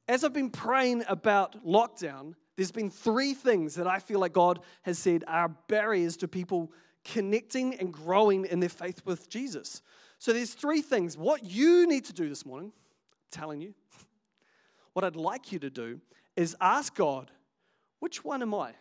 As 0.06 0.24
I've 0.24 0.32
been 0.32 0.50
praying 0.50 1.04
about 1.08 1.64
lockdown, 1.66 2.34
there's 2.56 2.72
been 2.72 2.90
three 2.90 3.34
things 3.34 3.76
that 3.76 3.86
I 3.86 3.98
feel 3.98 4.18
like 4.18 4.32
God 4.32 4.60
has 4.82 4.98
said 4.98 5.22
are 5.28 5.48
barriers 5.68 6.16
to 6.18 6.28
people 6.28 6.72
connecting 7.04 7.74
and 7.74 7.92
growing 7.92 8.44
in 8.44 8.60
their 8.60 8.68
faith 8.68 9.02
with 9.04 9.28
Jesus. 9.28 9.82
So 10.18 10.32
there's 10.32 10.54
three 10.54 10.82
things. 10.82 11.16
What 11.16 11.44
you 11.44 11.86
need 11.86 12.04
to 12.06 12.12
do 12.12 12.28
this 12.28 12.44
morning, 12.44 12.72
telling 13.30 13.60
you. 13.60 13.74
What 14.94 15.04
I'd 15.04 15.14
like 15.14 15.52
you 15.52 15.60
to 15.60 15.70
do 15.70 16.00
is 16.34 16.56
ask 16.60 16.92
God, 16.92 17.30
which 18.00 18.24
one 18.24 18.42
am 18.42 18.52
I? 18.52 18.72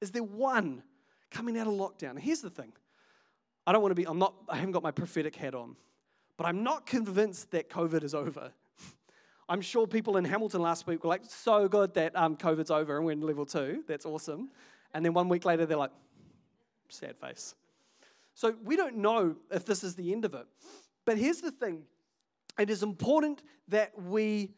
Is 0.00 0.12
there 0.12 0.22
one 0.22 0.82
coming 1.30 1.58
out 1.58 1.66
of 1.66 1.74
lockdown? 1.74 2.18
Here's 2.18 2.40
the 2.40 2.48
thing 2.48 2.72
I 3.66 3.72
don't 3.72 3.82
want 3.82 3.90
to 3.90 3.94
be, 3.94 4.06
I'm 4.06 4.18
not, 4.18 4.32
I 4.48 4.56
haven't 4.56 4.72
got 4.72 4.82
my 4.82 4.92
prophetic 4.92 5.36
hat 5.36 5.54
on, 5.54 5.76
but 6.38 6.46
I'm 6.46 6.62
not 6.62 6.86
convinced 6.86 7.50
that 7.50 7.68
COVID 7.68 8.02
is 8.02 8.14
over. 8.14 8.50
I'm 9.48 9.60
sure 9.60 9.86
people 9.86 10.16
in 10.16 10.24
Hamilton 10.24 10.62
last 10.62 10.86
week 10.86 11.04
were 11.04 11.10
like, 11.10 11.22
so 11.26 11.68
good 11.68 11.92
that 11.94 12.16
um, 12.16 12.36
COVID's 12.36 12.70
over 12.70 12.96
and 12.96 13.04
we're 13.04 13.12
in 13.12 13.20
level 13.20 13.44
two. 13.44 13.84
That's 13.86 14.06
awesome. 14.06 14.48
And 14.94 15.04
then 15.04 15.12
one 15.12 15.28
week 15.28 15.44
later, 15.44 15.66
they're 15.66 15.76
like, 15.76 15.90
sad 16.88 17.16
face. 17.16 17.54
So 18.34 18.54
we 18.64 18.76
don't 18.76 18.96
know 18.96 19.36
if 19.50 19.64
this 19.64 19.82
is 19.82 19.94
the 19.94 20.12
end 20.12 20.24
of 20.24 20.34
it. 20.34 20.46
But 21.04 21.18
here's 21.18 21.40
the 21.40 21.50
thing 21.50 21.84
it 22.58 22.70
is 22.70 22.82
important 22.82 23.42
that 23.68 24.00
we 24.00 24.50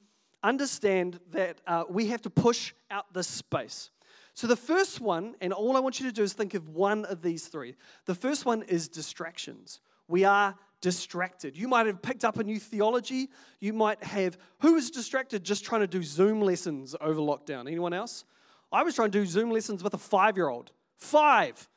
understand 0.43 1.21
that 1.33 1.61
uh, 1.67 1.85
we 1.89 2.09
have 2.09 2.23
to 2.23 2.31
push 2.31 2.73
out 2.91 3.13
this 3.13 3.29
space. 3.29 3.91
So, 4.35 4.47
the 4.47 4.57
first 4.57 5.01
one, 5.01 5.35
and 5.41 5.53
all 5.53 5.77
I 5.77 5.81
want 5.81 6.01
you 6.01 6.07
to 6.07 6.13
do 6.13 6.23
is 6.23 6.33
think 6.33 6.55
of 6.55 6.69
one 6.69 7.05
of 7.05 7.23
these 7.23 7.47
three. 7.49 7.75
The 8.07 8.15
first 8.15 8.47
one 8.47 8.63
is 8.63 8.89
distractions. 8.89 9.81
We 10.09 10.25
are 10.25 10.57
distracted. 10.81 11.57
You 11.57 11.69
might 11.69 11.87
have 11.87 12.03
picked 12.03 12.25
up 12.25 12.39
a 12.39 12.45
new 12.45 12.59
theology. 12.59 13.29
You 13.61 13.73
might 13.73 14.03
have, 14.03 14.37
who 14.61 14.75
was 14.75 14.91
distracted 14.91 15.45
just 15.45 15.65
trying 15.65 15.83
to 15.83 15.87
do 15.87 16.03
Zoom 16.03 16.41
lessons 16.41 16.97
over 17.01 17.21
lockdown? 17.21 17.67
Anyone 17.67 17.93
else? 17.93 18.25
I 18.73 18.83
was 18.83 18.95
trying 18.95 19.11
to 19.11 19.21
do 19.21 19.27
Zoom 19.27 19.51
lessons 19.51 19.83
with 19.83 19.95
a 19.95 19.99
five 19.99 20.37
year 20.37 20.49
old. 20.49 20.73
Five. 20.97 21.69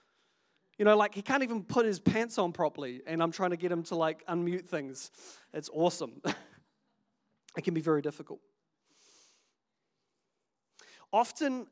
You 0.77 0.85
know, 0.85 0.97
like 0.97 1.13
he 1.13 1.21
can't 1.21 1.43
even 1.43 1.63
put 1.63 1.85
his 1.85 1.99
pants 1.99 2.37
on 2.37 2.51
properly, 2.51 3.01
and 3.05 3.21
I'm 3.21 3.31
trying 3.31 3.51
to 3.51 3.57
get 3.57 3.71
him 3.71 3.83
to 3.83 3.95
like 3.95 4.25
unmute 4.27 4.65
things. 4.67 5.11
It's 5.53 5.69
awesome. 5.71 6.21
it 7.57 7.63
can 7.63 7.73
be 7.73 7.81
very 7.81 8.01
difficult. 8.01 8.39
Often 11.11 11.67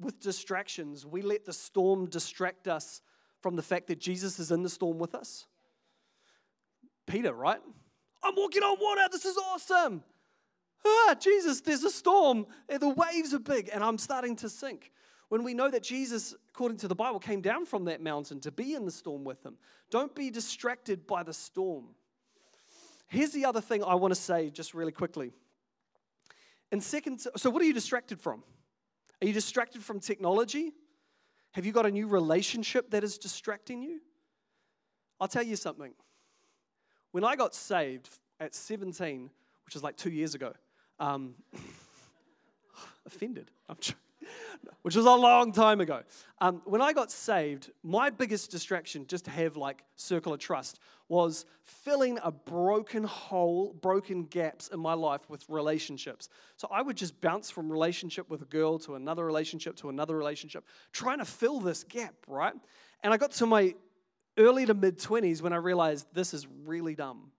with 0.00 0.20
distractions, 0.20 1.04
we 1.04 1.20
let 1.20 1.44
the 1.44 1.52
storm 1.52 2.06
distract 2.06 2.66
us 2.66 3.02
from 3.42 3.56
the 3.56 3.62
fact 3.62 3.88
that 3.88 3.98
Jesus 3.98 4.38
is 4.38 4.50
in 4.50 4.62
the 4.62 4.70
storm 4.70 4.98
with 4.98 5.14
us. 5.14 5.46
Peter, 7.06 7.32
right? 7.32 7.60
I'm 8.22 8.34
walking 8.36 8.62
on 8.62 8.78
water. 8.80 9.08
This 9.10 9.24
is 9.24 9.36
awesome. 9.36 10.02
Ah, 10.88 11.16
Jesus, 11.18 11.62
there's 11.62 11.82
a 11.82 11.90
storm. 11.90 12.46
The 12.68 12.88
waves 12.88 13.34
are 13.34 13.40
big, 13.40 13.70
and 13.72 13.82
I'm 13.82 13.98
starting 13.98 14.36
to 14.36 14.48
sink 14.48 14.92
when 15.28 15.42
we 15.42 15.54
know 15.54 15.70
that 15.70 15.82
Jesus, 15.82 16.34
according 16.50 16.78
to 16.78 16.88
the 16.88 16.94
Bible, 16.94 17.18
came 17.18 17.40
down 17.40 17.66
from 17.66 17.84
that 17.86 18.00
mountain 18.00 18.40
to 18.40 18.52
be 18.52 18.74
in 18.74 18.84
the 18.84 18.90
storm 18.90 19.24
with 19.24 19.42
them. 19.42 19.56
Don't 19.90 20.14
be 20.14 20.30
distracted 20.30 21.06
by 21.06 21.22
the 21.22 21.32
storm. 21.32 21.86
Here's 23.08 23.32
the 23.32 23.44
other 23.44 23.60
thing 23.60 23.82
I 23.82 23.94
want 23.94 24.14
to 24.14 24.20
say 24.20 24.50
just 24.50 24.74
really 24.74 24.92
quickly. 24.92 25.32
In 26.72 26.80
second, 26.80 27.20
so 27.36 27.50
what 27.50 27.62
are 27.62 27.64
you 27.64 27.72
distracted 27.72 28.20
from? 28.20 28.42
Are 29.22 29.26
you 29.26 29.32
distracted 29.32 29.82
from 29.82 30.00
technology? 30.00 30.72
Have 31.52 31.64
you 31.64 31.72
got 31.72 31.86
a 31.86 31.90
new 31.90 32.06
relationship 32.06 32.90
that 32.90 33.02
is 33.02 33.18
distracting 33.18 33.82
you? 33.82 34.00
I'll 35.20 35.28
tell 35.28 35.42
you 35.42 35.56
something. 35.56 35.92
When 37.12 37.24
I 37.24 37.36
got 37.36 37.54
saved 37.54 38.10
at 38.40 38.54
17, 38.54 39.30
which 39.64 39.74
is 39.74 39.82
like 39.82 39.96
two 39.96 40.10
years 40.10 40.34
ago, 40.34 40.52
um, 40.98 41.34
offended. 43.06 43.50
I'm 43.68 43.76
which 44.82 44.96
was 44.96 45.06
a 45.06 45.14
long 45.14 45.52
time 45.52 45.80
ago. 45.80 46.02
Um, 46.40 46.62
when 46.64 46.82
I 46.82 46.92
got 46.92 47.10
saved, 47.10 47.70
my 47.82 48.10
biggest 48.10 48.50
distraction, 48.50 49.06
just 49.06 49.24
to 49.24 49.30
have 49.30 49.56
like 49.56 49.82
circle 49.96 50.32
of 50.32 50.40
trust, 50.40 50.78
was 51.08 51.46
filling 51.62 52.18
a 52.22 52.30
broken 52.30 53.04
hole, 53.04 53.72
broken 53.80 54.24
gaps 54.24 54.68
in 54.68 54.80
my 54.80 54.94
life 54.94 55.28
with 55.28 55.44
relationships. 55.48 56.28
So 56.56 56.68
I 56.70 56.82
would 56.82 56.96
just 56.96 57.20
bounce 57.20 57.50
from 57.50 57.70
relationship 57.70 58.28
with 58.28 58.42
a 58.42 58.46
girl 58.46 58.78
to 58.80 58.96
another 58.96 59.24
relationship 59.24 59.76
to 59.76 59.88
another 59.88 60.16
relationship, 60.16 60.64
trying 60.92 61.18
to 61.18 61.24
fill 61.24 61.60
this 61.60 61.84
gap, 61.84 62.14
right? 62.26 62.54
And 63.02 63.12
I 63.12 63.16
got 63.16 63.32
to 63.32 63.46
my 63.46 63.74
early 64.38 64.66
to 64.66 64.74
mid 64.74 64.98
20s 64.98 65.42
when 65.42 65.52
I 65.52 65.56
realized 65.56 66.06
this 66.12 66.34
is 66.34 66.46
really 66.64 66.94
dumb. 66.94 67.30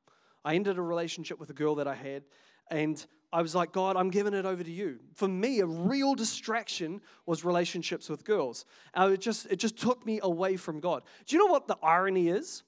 I 0.43 0.55
ended 0.55 0.77
a 0.77 0.81
relationship 0.81 1.39
with 1.39 1.49
a 1.49 1.53
girl 1.53 1.75
that 1.75 1.87
I 1.87 1.95
had, 1.95 2.23
and 2.69 3.05
I 3.31 3.41
was 3.41 3.53
like, 3.53 3.73
God, 3.73 3.97
I'm 3.97 4.09
giving 4.09 4.33
it 4.33 4.45
over 4.45 4.63
to 4.63 4.71
you. 4.71 4.99
For 5.13 5.27
me, 5.27 5.59
a 5.59 5.65
real 5.65 6.15
distraction 6.15 7.01
was 7.25 7.43
relationships 7.43 8.09
with 8.09 8.23
girls. 8.23 8.65
And 8.93 9.13
it 9.13 9.19
just, 9.19 9.47
it 9.47 9.57
just 9.57 9.77
took 9.77 10.05
me 10.05 10.19
away 10.23 10.55
from 10.55 10.79
God. 10.79 11.03
Do 11.25 11.35
you 11.35 11.45
know 11.45 11.51
what 11.51 11.67
the 11.67 11.77
irony 11.83 12.29
is? 12.29 12.63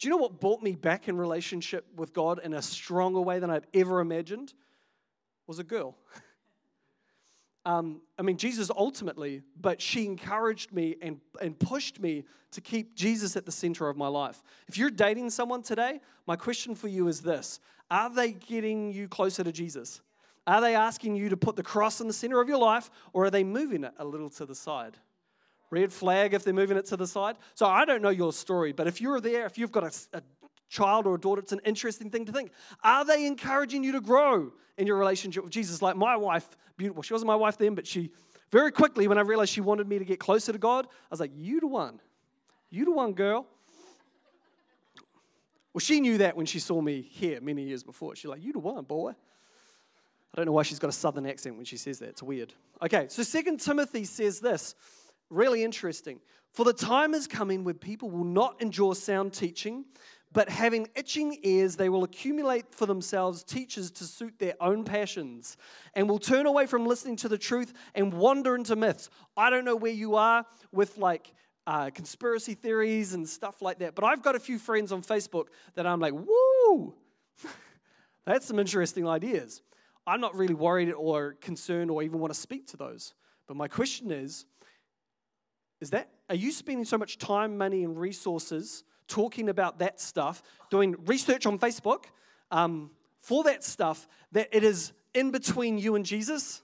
Do 0.00 0.08
you 0.08 0.10
know 0.10 0.16
what 0.16 0.40
brought 0.40 0.62
me 0.62 0.74
back 0.74 1.06
in 1.06 1.16
relationship 1.16 1.86
with 1.94 2.12
God 2.12 2.40
in 2.42 2.54
a 2.54 2.62
stronger 2.62 3.20
way 3.20 3.38
than 3.38 3.50
I'd 3.50 3.66
ever 3.72 4.00
imagined? 4.00 4.52
Was 5.46 5.60
a 5.60 5.64
girl. 5.64 5.96
Um, 7.64 8.00
I 8.18 8.22
mean, 8.22 8.36
Jesus 8.36 8.70
ultimately, 8.76 9.42
but 9.60 9.80
she 9.80 10.04
encouraged 10.04 10.72
me 10.72 10.96
and, 11.00 11.20
and 11.40 11.58
pushed 11.58 12.00
me 12.00 12.24
to 12.52 12.60
keep 12.60 12.94
Jesus 12.96 13.36
at 13.36 13.46
the 13.46 13.52
center 13.52 13.88
of 13.88 13.96
my 13.96 14.08
life. 14.08 14.42
If 14.68 14.76
you're 14.76 14.90
dating 14.90 15.30
someone 15.30 15.62
today, 15.62 16.00
my 16.26 16.36
question 16.36 16.74
for 16.74 16.88
you 16.88 17.08
is 17.08 17.20
this 17.20 17.60
Are 17.90 18.10
they 18.10 18.32
getting 18.32 18.92
you 18.92 19.08
closer 19.08 19.44
to 19.44 19.52
Jesus? 19.52 20.00
Are 20.46 20.60
they 20.60 20.74
asking 20.74 21.14
you 21.14 21.28
to 21.28 21.36
put 21.36 21.54
the 21.54 21.62
cross 21.62 22.00
in 22.00 22.08
the 22.08 22.12
center 22.12 22.40
of 22.40 22.48
your 22.48 22.58
life, 22.58 22.90
or 23.12 23.24
are 23.24 23.30
they 23.30 23.44
moving 23.44 23.84
it 23.84 23.92
a 23.98 24.04
little 24.04 24.28
to 24.30 24.44
the 24.44 24.56
side? 24.56 24.96
Red 25.70 25.92
flag 25.92 26.34
if 26.34 26.44
they're 26.44 26.52
moving 26.52 26.76
it 26.76 26.84
to 26.86 26.96
the 26.96 27.06
side. 27.06 27.36
So 27.54 27.66
I 27.66 27.84
don't 27.84 28.02
know 28.02 28.10
your 28.10 28.32
story, 28.32 28.72
but 28.72 28.86
if 28.86 29.00
you're 29.00 29.20
there, 29.20 29.46
if 29.46 29.56
you've 29.56 29.72
got 29.72 29.84
a, 29.84 30.18
a 30.18 30.22
child 30.72 31.06
or 31.06 31.14
a 31.14 31.20
daughter, 31.20 31.40
it's 31.40 31.52
an 31.52 31.60
interesting 31.64 32.10
thing 32.10 32.24
to 32.24 32.32
think. 32.32 32.50
Are 32.82 33.04
they 33.04 33.26
encouraging 33.26 33.84
you 33.84 33.92
to 33.92 34.00
grow 34.00 34.52
in 34.78 34.86
your 34.86 34.96
relationship 34.96 35.44
with 35.44 35.52
Jesus? 35.52 35.82
Like 35.82 35.96
my 35.96 36.16
wife, 36.16 36.48
beautiful. 36.76 37.02
She 37.02 37.12
wasn't 37.12 37.28
my 37.28 37.36
wife 37.36 37.58
then, 37.58 37.74
but 37.74 37.86
she 37.86 38.10
very 38.50 38.72
quickly, 38.72 39.06
when 39.08 39.18
I 39.18 39.22
realized 39.22 39.52
she 39.52 39.60
wanted 39.60 39.88
me 39.88 39.98
to 39.98 40.04
get 40.04 40.18
closer 40.18 40.52
to 40.52 40.58
God, 40.58 40.86
I 40.86 41.08
was 41.10 41.20
like, 41.20 41.32
You 41.34 41.60
the 41.60 41.66
one. 41.66 42.00
You 42.70 42.86
the 42.86 42.90
one, 42.90 43.12
girl. 43.12 43.46
Well, 45.74 45.80
she 45.80 46.00
knew 46.00 46.18
that 46.18 46.36
when 46.36 46.44
she 46.46 46.58
saw 46.58 46.80
me 46.80 47.00
here 47.02 47.40
many 47.40 47.62
years 47.62 47.82
before. 47.82 48.16
She's 48.16 48.30
like, 48.30 48.42
You 48.42 48.52
the 48.52 48.58
one, 48.58 48.84
boy. 48.84 49.10
I 49.10 50.36
don't 50.36 50.46
know 50.46 50.52
why 50.52 50.62
she's 50.62 50.78
got 50.78 50.88
a 50.88 50.92
southern 50.92 51.26
accent 51.26 51.56
when 51.56 51.66
she 51.66 51.76
says 51.76 51.98
that. 51.98 52.10
It's 52.10 52.22
weird. 52.22 52.54
Okay, 52.82 53.06
so 53.08 53.22
Second 53.22 53.60
Timothy 53.60 54.04
says 54.04 54.40
this 54.40 54.74
really 55.28 55.64
interesting. 55.64 56.20
For 56.52 56.64
the 56.64 56.72
time 56.72 57.14
is 57.14 57.26
coming 57.26 57.64
when 57.64 57.76
people 57.76 58.10
will 58.10 58.24
not 58.24 58.60
endure 58.60 58.94
sound 58.94 59.32
teaching, 59.32 59.86
but 60.32 60.48
having 60.48 60.88
itching 60.94 61.38
ears, 61.42 61.76
they 61.76 61.88
will 61.88 62.04
accumulate 62.04 62.74
for 62.74 62.86
themselves 62.86 63.42
teachers 63.42 63.90
to 63.90 64.04
suit 64.04 64.38
their 64.38 64.54
own 64.60 64.84
passions 64.84 65.56
and 65.94 66.08
will 66.08 66.18
turn 66.18 66.46
away 66.46 66.66
from 66.66 66.86
listening 66.86 67.16
to 67.16 67.28
the 67.28 67.38
truth 67.38 67.72
and 67.94 68.14
wander 68.14 68.54
into 68.54 68.74
myths. 68.76 69.10
I 69.36 69.50
don't 69.50 69.64
know 69.64 69.76
where 69.76 69.92
you 69.92 70.14
are 70.16 70.46
with 70.72 70.96
like 70.96 71.32
uh, 71.66 71.90
conspiracy 71.90 72.54
theories 72.54 73.12
and 73.12 73.28
stuff 73.28 73.60
like 73.60 73.80
that, 73.80 73.94
but 73.94 74.04
I've 74.04 74.22
got 74.22 74.34
a 74.34 74.40
few 74.40 74.58
friends 74.58 74.90
on 74.90 75.02
Facebook 75.02 75.48
that 75.74 75.86
I'm 75.86 76.00
like, 76.00 76.14
woo, 76.14 76.94
that's 78.24 78.46
some 78.46 78.58
interesting 78.58 79.06
ideas. 79.06 79.62
I'm 80.06 80.20
not 80.20 80.34
really 80.34 80.54
worried 80.54 80.92
or 80.92 81.34
concerned 81.40 81.90
or 81.90 82.02
even 82.02 82.18
want 82.18 82.32
to 82.32 82.38
speak 82.38 82.66
to 82.68 82.76
those. 82.76 83.14
But 83.46 83.56
my 83.56 83.68
question 83.68 84.10
is, 84.10 84.46
is 85.80 85.90
that, 85.90 86.08
are 86.28 86.34
you 86.34 86.52
spending 86.52 86.84
so 86.84 86.96
much 86.96 87.18
time, 87.18 87.58
money, 87.58 87.84
and 87.84 87.98
resources 87.98 88.84
talking 89.08 89.48
about 89.48 89.78
that 89.78 90.00
stuff, 90.00 90.42
doing 90.70 90.96
research 91.06 91.46
on 91.46 91.58
Facebook 91.58 92.04
um, 92.50 92.90
for 93.20 93.44
that 93.44 93.64
stuff, 93.64 94.08
that 94.32 94.48
it 94.52 94.64
is 94.64 94.92
in 95.14 95.30
between 95.30 95.78
you 95.78 95.94
and 95.94 96.04
Jesus? 96.04 96.62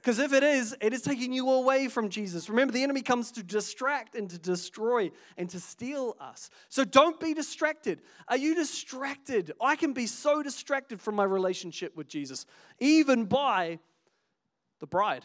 Because 0.00 0.18
if 0.18 0.32
it 0.32 0.42
is, 0.42 0.74
it 0.80 0.94
is 0.94 1.02
taking 1.02 1.30
you 1.30 1.50
away 1.50 1.86
from 1.88 2.08
Jesus. 2.08 2.48
Remember, 2.48 2.72
the 2.72 2.82
enemy 2.82 3.02
comes 3.02 3.30
to 3.32 3.42
distract 3.42 4.14
and 4.14 4.30
to 4.30 4.38
destroy 4.38 5.10
and 5.36 5.48
to 5.50 5.60
steal 5.60 6.16
us. 6.18 6.48
So 6.70 6.84
don't 6.84 7.20
be 7.20 7.34
distracted. 7.34 8.00
Are 8.26 8.38
you 8.38 8.54
distracted? 8.54 9.52
I 9.60 9.76
can 9.76 9.92
be 9.92 10.06
so 10.06 10.42
distracted 10.42 11.02
from 11.02 11.16
my 11.16 11.24
relationship 11.24 11.94
with 11.96 12.08
Jesus, 12.08 12.46
even 12.78 13.26
by 13.26 13.78
the 14.78 14.86
bride. 14.86 15.24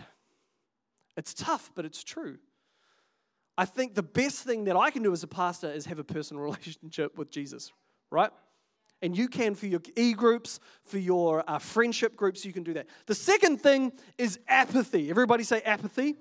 It's 1.15 1.33
tough, 1.33 1.71
but 1.73 1.85
it's 1.85 2.03
true. 2.03 2.37
I 3.57 3.65
think 3.65 3.95
the 3.95 4.03
best 4.03 4.43
thing 4.43 4.65
that 4.65 4.75
I 4.75 4.91
can 4.91 5.03
do 5.03 5.13
as 5.13 5.23
a 5.23 5.27
pastor 5.27 5.71
is 5.71 5.85
have 5.85 5.99
a 5.99 6.03
personal 6.03 6.43
relationship 6.43 7.17
with 7.17 7.31
Jesus, 7.31 7.71
right? 8.11 8.31
And 9.01 9.17
you 9.17 9.27
can 9.27 9.55
for 9.55 9.67
your 9.67 9.81
e 9.95 10.13
groups, 10.13 10.59
for 10.83 10.97
your 10.97 11.43
uh, 11.47 11.59
friendship 11.59 12.15
groups, 12.15 12.45
you 12.45 12.53
can 12.53 12.63
do 12.63 12.73
that. 12.73 12.87
The 13.05 13.15
second 13.15 13.61
thing 13.61 13.91
is 14.17 14.39
apathy. 14.47 15.09
Everybody 15.09 15.43
say 15.43 15.61
apathy. 15.61 16.15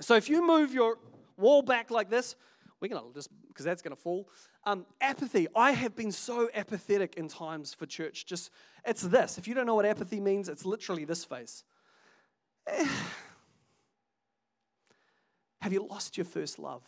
So 0.00 0.14
if 0.14 0.28
you 0.28 0.46
move 0.46 0.72
your 0.72 0.98
wall 1.36 1.62
back 1.62 1.90
like 1.90 2.10
this, 2.10 2.36
we're 2.80 2.88
gonna 2.88 3.12
just 3.14 3.28
because 3.48 3.64
that's 3.64 3.82
gonna 3.82 3.96
fall. 3.96 4.28
Um, 4.64 4.86
apathy. 5.00 5.46
I 5.54 5.72
have 5.72 5.94
been 5.94 6.12
so 6.12 6.48
apathetic 6.54 7.14
in 7.16 7.28
times 7.28 7.74
for 7.74 7.86
church. 7.86 8.26
Just 8.26 8.50
it's 8.84 9.02
this. 9.02 9.38
If 9.38 9.46
you 9.46 9.54
don't 9.54 9.66
know 9.66 9.74
what 9.74 9.86
apathy 9.86 10.20
means, 10.20 10.48
it's 10.48 10.64
literally 10.64 11.04
this 11.04 11.24
face. 11.24 11.64
Have 15.64 15.72
you 15.72 15.86
lost 15.90 16.18
your 16.18 16.26
first 16.26 16.58
love? 16.58 16.82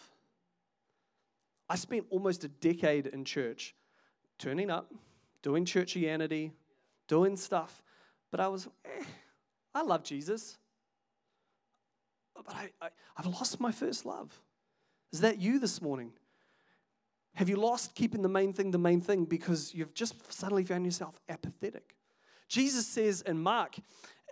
I 1.67 1.77
spent 1.77 2.05
almost 2.11 2.45
a 2.45 2.49
decade 2.49 3.07
in 3.07 3.25
church, 3.25 3.75
turning 4.39 4.69
up, 4.71 4.93
doing 5.41 5.65
churchianity, 5.65 6.51
doing 7.09 7.39
stuff, 7.39 7.83
but 8.31 8.39
I 8.39 8.49
was, 8.49 8.69
eh, 8.85 9.05
I 9.75 9.81
love 9.81 10.05
Jesus. 10.05 10.59
But 12.35 12.45
I, 12.51 12.69
I, 12.83 12.89
I've 13.17 13.25
lost 13.25 13.61
my 13.61 13.73
first 13.73 14.05
love. 14.05 14.39
Is 15.11 15.21
that 15.23 15.39
you 15.39 15.59
this 15.59 15.81
morning? 15.81 16.13
Have 17.37 17.49
you 17.49 17.57
lost 17.57 17.95
keeping 17.95 18.21
the 18.21 18.29
main 18.29 18.53
thing 18.53 18.73
the 18.73 18.79
main 18.79 19.01
thing 19.01 19.25
because 19.25 19.73
you've 19.75 19.95
just 19.95 20.31
suddenly 20.31 20.65
found 20.65 20.85
yourself 20.85 21.19
apathetic? 21.31 21.97
Jesus 22.47 22.87
says 22.87 23.23
in 23.23 23.39
Mark, 23.39 23.77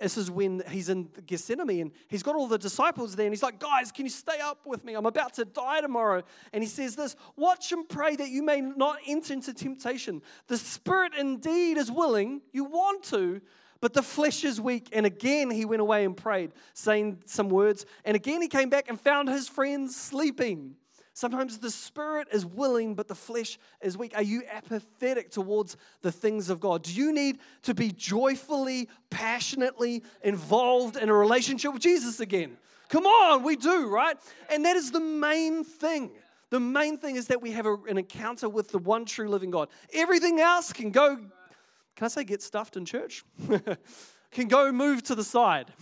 this 0.00 0.16
is 0.16 0.30
when 0.30 0.62
he's 0.68 0.88
in 0.88 1.08
Gethsemane 1.26 1.80
and 1.80 1.92
he's 2.08 2.22
got 2.22 2.34
all 2.34 2.48
the 2.48 2.58
disciples 2.58 3.14
there 3.14 3.26
and 3.26 3.32
he's 3.32 3.42
like, 3.42 3.60
Guys, 3.60 3.92
can 3.92 4.04
you 4.04 4.10
stay 4.10 4.40
up 4.40 4.66
with 4.66 4.84
me? 4.84 4.94
I'm 4.94 5.06
about 5.06 5.34
to 5.34 5.44
die 5.44 5.80
tomorrow. 5.80 6.22
And 6.52 6.62
he 6.62 6.68
says 6.68 6.96
this 6.96 7.16
Watch 7.36 7.72
and 7.72 7.88
pray 7.88 8.16
that 8.16 8.28
you 8.28 8.42
may 8.42 8.60
not 8.60 8.98
enter 9.06 9.32
into 9.32 9.54
temptation. 9.54 10.22
The 10.48 10.58
spirit 10.58 11.12
indeed 11.18 11.78
is 11.78 11.90
willing, 11.90 12.42
you 12.52 12.64
want 12.64 13.04
to, 13.04 13.40
but 13.80 13.92
the 13.92 14.02
flesh 14.02 14.44
is 14.44 14.60
weak. 14.60 14.88
And 14.92 15.06
again, 15.06 15.50
he 15.50 15.64
went 15.64 15.82
away 15.82 16.04
and 16.04 16.16
prayed, 16.16 16.52
saying 16.72 17.22
some 17.26 17.48
words. 17.48 17.86
And 18.04 18.16
again, 18.16 18.42
he 18.42 18.48
came 18.48 18.70
back 18.70 18.88
and 18.88 19.00
found 19.00 19.28
his 19.28 19.48
friends 19.48 19.94
sleeping. 19.94 20.76
Sometimes 21.16 21.58
the 21.58 21.70
spirit 21.70 22.26
is 22.32 22.44
willing, 22.44 22.96
but 22.96 23.06
the 23.06 23.14
flesh 23.14 23.56
is 23.80 23.96
weak. 23.96 24.12
Are 24.16 24.22
you 24.22 24.42
apathetic 24.50 25.30
towards 25.30 25.76
the 26.02 26.10
things 26.10 26.50
of 26.50 26.58
God? 26.58 26.82
Do 26.82 26.92
you 26.92 27.12
need 27.12 27.38
to 27.62 27.72
be 27.72 27.92
joyfully, 27.92 28.88
passionately 29.10 30.02
involved 30.24 30.96
in 30.96 31.08
a 31.08 31.14
relationship 31.14 31.72
with 31.72 31.82
Jesus 31.82 32.18
again? 32.18 32.56
Come 32.88 33.06
on, 33.06 33.44
we 33.44 33.54
do, 33.54 33.88
right? 33.88 34.16
And 34.52 34.64
that 34.64 34.74
is 34.74 34.90
the 34.90 34.98
main 34.98 35.62
thing. 35.62 36.10
The 36.50 36.58
main 36.58 36.98
thing 36.98 37.14
is 37.14 37.28
that 37.28 37.40
we 37.40 37.52
have 37.52 37.66
a, 37.66 37.74
an 37.88 37.96
encounter 37.96 38.48
with 38.48 38.70
the 38.70 38.78
one 38.78 39.04
true 39.04 39.28
living 39.28 39.52
God. 39.52 39.68
Everything 39.92 40.40
else 40.40 40.72
can 40.72 40.90
go, 40.90 41.16
can 41.16 42.04
I 42.04 42.08
say 42.08 42.24
get 42.24 42.42
stuffed 42.42 42.76
in 42.76 42.84
church? 42.84 43.24
can 44.32 44.48
go 44.48 44.72
move 44.72 45.04
to 45.04 45.14
the 45.14 45.24
side. 45.24 45.72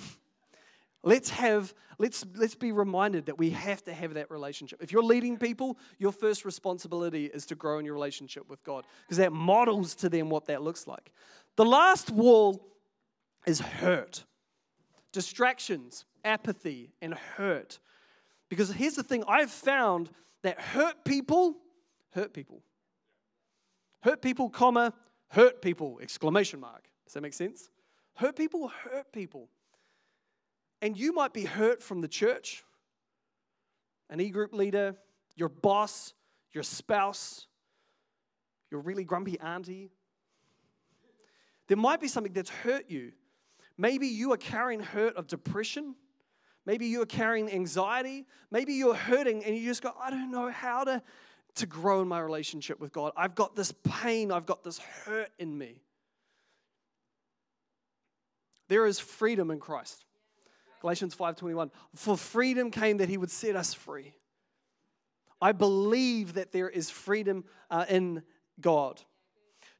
Let's 1.04 1.30
have 1.30 1.74
let's 1.98 2.24
let's 2.36 2.54
be 2.54 2.70
reminded 2.70 3.26
that 3.26 3.38
we 3.38 3.50
have 3.50 3.82
to 3.84 3.92
have 3.92 4.14
that 4.14 4.30
relationship. 4.30 4.82
If 4.82 4.92
you're 4.92 5.02
leading 5.02 5.36
people, 5.36 5.78
your 5.98 6.12
first 6.12 6.44
responsibility 6.44 7.26
is 7.26 7.44
to 7.46 7.54
grow 7.54 7.78
in 7.78 7.84
your 7.84 7.94
relationship 7.94 8.48
with 8.48 8.62
God 8.62 8.86
because 9.04 9.18
that 9.18 9.32
models 9.32 9.94
to 9.96 10.08
them 10.08 10.30
what 10.30 10.46
that 10.46 10.62
looks 10.62 10.86
like. 10.86 11.12
The 11.56 11.64
last 11.64 12.10
wall 12.10 12.64
is 13.46 13.60
hurt. 13.60 14.24
Distractions, 15.12 16.04
apathy 16.24 16.92
and 17.02 17.14
hurt. 17.14 17.80
Because 18.48 18.70
here's 18.70 18.94
the 18.94 19.02
thing, 19.02 19.24
I've 19.26 19.50
found 19.50 20.10
that 20.42 20.60
hurt 20.60 21.04
people 21.04 21.56
hurt 22.12 22.32
people. 22.32 22.62
Hurt 24.02 24.22
people, 24.22 24.50
comma, 24.50 24.92
hurt 25.28 25.62
people, 25.62 25.98
exclamation 26.02 26.60
mark. 26.60 26.88
Does 27.06 27.14
that 27.14 27.22
make 27.22 27.34
sense? 27.34 27.68
Hurt 28.14 28.36
people 28.36 28.68
hurt 28.68 29.12
people. 29.12 29.48
And 30.82 30.98
you 30.98 31.12
might 31.12 31.32
be 31.32 31.44
hurt 31.44 31.80
from 31.80 32.00
the 32.00 32.08
church, 32.08 32.64
an 34.10 34.20
e 34.20 34.30
group 34.30 34.52
leader, 34.52 34.96
your 35.36 35.48
boss, 35.48 36.12
your 36.52 36.64
spouse, 36.64 37.46
your 38.70 38.80
really 38.80 39.04
grumpy 39.04 39.38
auntie. 39.38 39.90
There 41.68 41.76
might 41.76 42.00
be 42.00 42.08
something 42.08 42.32
that's 42.32 42.50
hurt 42.50 42.90
you. 42.90 43.12
Maybe 43.78 44.08
you 44.08 44.32
are 44.32 44.36
carrying 44.36 44.80
hurt 44.80 45.16
of 45.16 45.28
depression. 45.28 45.94
Maybe 46.66 46.86
you're 46.86 47.06
carrying 47.06 47.50
anxiety. 47.50 48.26
Maybe 48.50 48.74
you're 48.74 48.94
hurting 48.94 49.44
and 49.44 49.56
you 49.56 49.64
just 49.64 49.82
go, 49.82 49.92
I 49.98 50.10
don't 50.10 50.32
know 50.32 50.50
how 50.50 50.84
to, 50.84 51.00
to 51.54 51.66
grow 51.66 52.02
in 52.02 52.08
my 52.08 52.20
relationship 52.20 52.80
with 52.80 52.92
God. 52.92 53.12
I've 53.16 53.36
got 53.36 53.54
this 53.54 53.72
pain, 53.84 54.32
I've 54.32 54.46
got 54.46 54.64
this 54.64 54.78
hurt 54.78 55.30
in 55.38 55.56
me. 55.56 55.80
There 58.68 58.84
is 58.86 58.98
freedom 58.98 59.50
in 59.50 59.60
Christ. 59.60 60.04
Galatians 60.82 61.14
5:21. 61.14 61.70
For 61.94 62.16
freedom 62.16 62.70
came 62.70 62.96
that 62.98 63.08
he 63.08 63.16
would 63.16 63.30
set 63.30 63.54
us 63.54 63.72
free. 63.72 64.14
I 65.40 65.52
believe 65.52 66.34
that 66.34 66.52
there 66.52 66.68
is 66.68 66.90
freedom 66.90 67.44
uh, 67.70 67.86
in 67.88 68.22
God. 68.60 69.00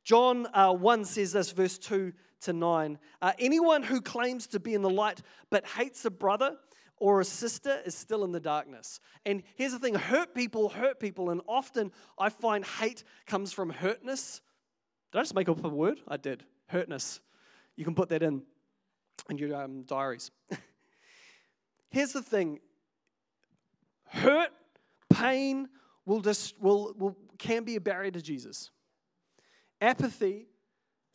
John 0.04 0.46
uh, 0.54 0.72
1 0.72 1.04
says 1.04 1.32
this, 1.32 1.52
verse 1.52 1.78
2 1.78 2.12
to 2.42 2.52
9. 2.52 2.98
Uh, 3.20 3.32
anyone 3.38 3.82
who 3.82 4.00
claims 4.00 4.46
to 4.48 4.60
be 4.60 4.74
in 4.74 4.82
the 4.82 4.90
light 4.90 5.22
but 5.50 5.66
hates 5.66 6.04
a 6.04 6.10
brother 6.10 6.56
or 6.96 7.20
a 7.20 7.24
sister 7.24 7.80
is 7.84 7.96
still 7.96 8.24
in 8.24 8.32
the 8.32 8.40
darkness. 8.40 9.00
And 9.26 9.42
here's 9.56 9.72
the 9.72 9.78
thing 9.78 9.94
hurt 9.94 10.34
people 10.34 10.68
hurt 10.68 11.00
people, 11.00 11.30
and 11.30 11.40
often 11.48 11.90
I 12.16 12.28
find 12.28 12.64
hate 12.64 13.02
comes 13.26 13.52
from 13.52 13.70
hurtness. 13.70 14.40
Did 15.10 15.18
I 15.18 15.22
just 15.22 15.34
make 15.34 15.48
up 15.48 15.64
a 15.64 15.68
word? 15.68 16.00
I 16.06 16.16
did. 16.16 16.44
Hurtness. 16.66 17.20
You 17.76 17.84
can 17.84 17.94
put 17.96 18.08
that 18.10 18.22
in 18.22 18.42
in 19.28 19.38
your 19.38 19.54
um, 19.62 19.82
diaries. 19.82 20.30
Here's 21.92 22.12
the 22.12 22.22
thing 22.22 22.58
hurt, 24.06 24.50
pain 25.10 25.68
will, 26.06 26.20
just, 26.20 26.60
will, 26.60 26.94
will, 26.98 27.16
can 27.38 27.64
be 27.64 27.76
a 27.76 27.80
barrier 27.80 28.10
to 28.10 28.22
Jesus. 28.22 28.70
Apathy 29.80 30.48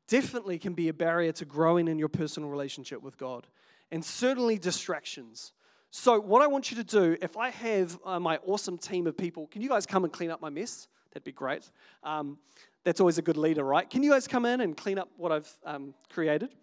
definitely 0.07 0.59
can 0.59 0.73
be 0.73 0.87
a 0.87 0.93
barrier 0.93 1.31
to 1.33 1.45
growing 1.45 1.87
in 1.87 1.99
your 1.99 2.09
personal 2.09 2.49
relationship 2.49 3.01
with 3.01 3.17
God, 3.17 3.47
and 3.91 4.05
certainly 4.05 4.57
distractions. 4.57 5.51
So, 5.89 6.19
what 6.19 6.41
I 6.41 6.47
want 6.47 6.69
you 6.69 6.77
to 6.77 6.83
do, 6.83 7.17
if 7.21 7.37
I 7.37 7.49
have 7.49 7.97
uh, 8.05 8.19
my 8.19 8.37
awesome 8.45 8.77
team 8.77 9.07
of 9.07 9.17
people, 9.17 9.47
can 9.47 9.61
you 9.61 9.69
guys 9.69 9.85
come 9.85 10.03
and 10.03 10.13
clean 10.13 10.29
up 10.29 10.41
my 10.41 10.49
mess? 10.49 10.87
That'd 11.11 11.23
be 11.23 11.31
great. 11.31 11.69
Um, 12.03 12.37
that's 12.83 12.99
always 12.99 13.17
a 13.17 13.21
good 13.21 13.37
leader, 13.37 13.63
right? 13.63 13.89
Can 13.89 14.03
you 14.03 14.11
guys 14.11 14.27
come 14.27 14.45
in 14.45 14.61
and 14.61 14.77
clean 14.77 14.99
up 14.99 15.09
what 15.17 15.31
I've 15.31 15.51
um, 15.65 15.93
created? 16.09 16.53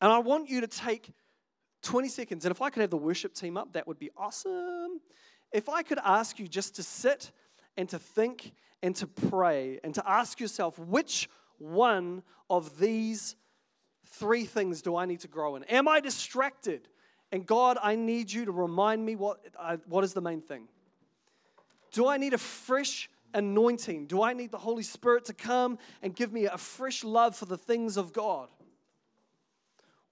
And 0.00 0.12
I 0.12 0.18
want 0.18 0.48
you 0.48 0.60
to 0.60 0.66
take 0.66 1.12
20 1.84 2.08
seconds. 2.08 2.44
And 2.44 2.50
if 2.50 2.60
I 2.60 2.70
could 2.70 2.80
have 2.80 2.90
the 2.90 2.96
worship 2.96 3.34
team 3.34 3.56
up, 3.56 3.72
that 3.74 3.86
would 3.86 3.98
be 3.98 4.10
awesome. 4.16 5.00
If 5.52 5.68
I 5.68 5.82
could 5.82 6.00
ask 6.04 6.38
you 6.38 6.48
just 6.48 6.74
to 6.76 6.82
sit 6.82 7.30
and 7.76 7.88
to 7.90 7.98
think 7.98 8.52
and 8.82 8.96
to 8.96 9.06
pray 9.06 9.78
and 9.84 9.94
to 9.94 10.08
ask 10.08 10.40
yourself, 10.40 10.78
which 10.78 11.28
one 11.58 12.22
of 12.50 12.78
these 12.78 13.36
three 14.06 14.44
things 14.44 14.82
do 14.82 14.96
I 14.96 15.06
need 15.06 15.20
to 15.20 15.28
grow 15.28 15.56
in? 15.56 15.64
Am 15.64 15.86
I 15.86 16.00
distracted? 16.00 16.88
And 17.32 17.46
God, 17.46 17.78
I 17.82 17.96
need 17.96 18.32
you 18.32 18.44
to 18.44 18.52
remind 18.52 19.04
me 19.04 19.16
what, 19.16 19.40
uh, 19.58 19.76
what 19.86 20.04
is 20.04 20.12
the 20.12 20.20
main 20.20 20.40
thing. 20.40 20.68
Do 21.92 22.08
I 22.08 22.16
need 22.16 22.34
a 22.34 22.38
fresh 22.38 23.08
anointing? 23.32 24.06
Do 24.06 24.22
I 24.22 24.32
need 24.32 24.50
the 24.50 24.58
Holy 24.58 24.82
Spirit 24.82 25.24
to 25.26 25.32
come 25.32 25.78
and 26.02 26.14
give 26.14 26.32
me 26.32 26.46
a 26.46 26.58
fresh 26.58 27.04
love 27.04 27.36
for 27.36 27.46
the 27.46 27.58
things 27.58 27.96
of 27.96 28.12
God? 28.12 28.48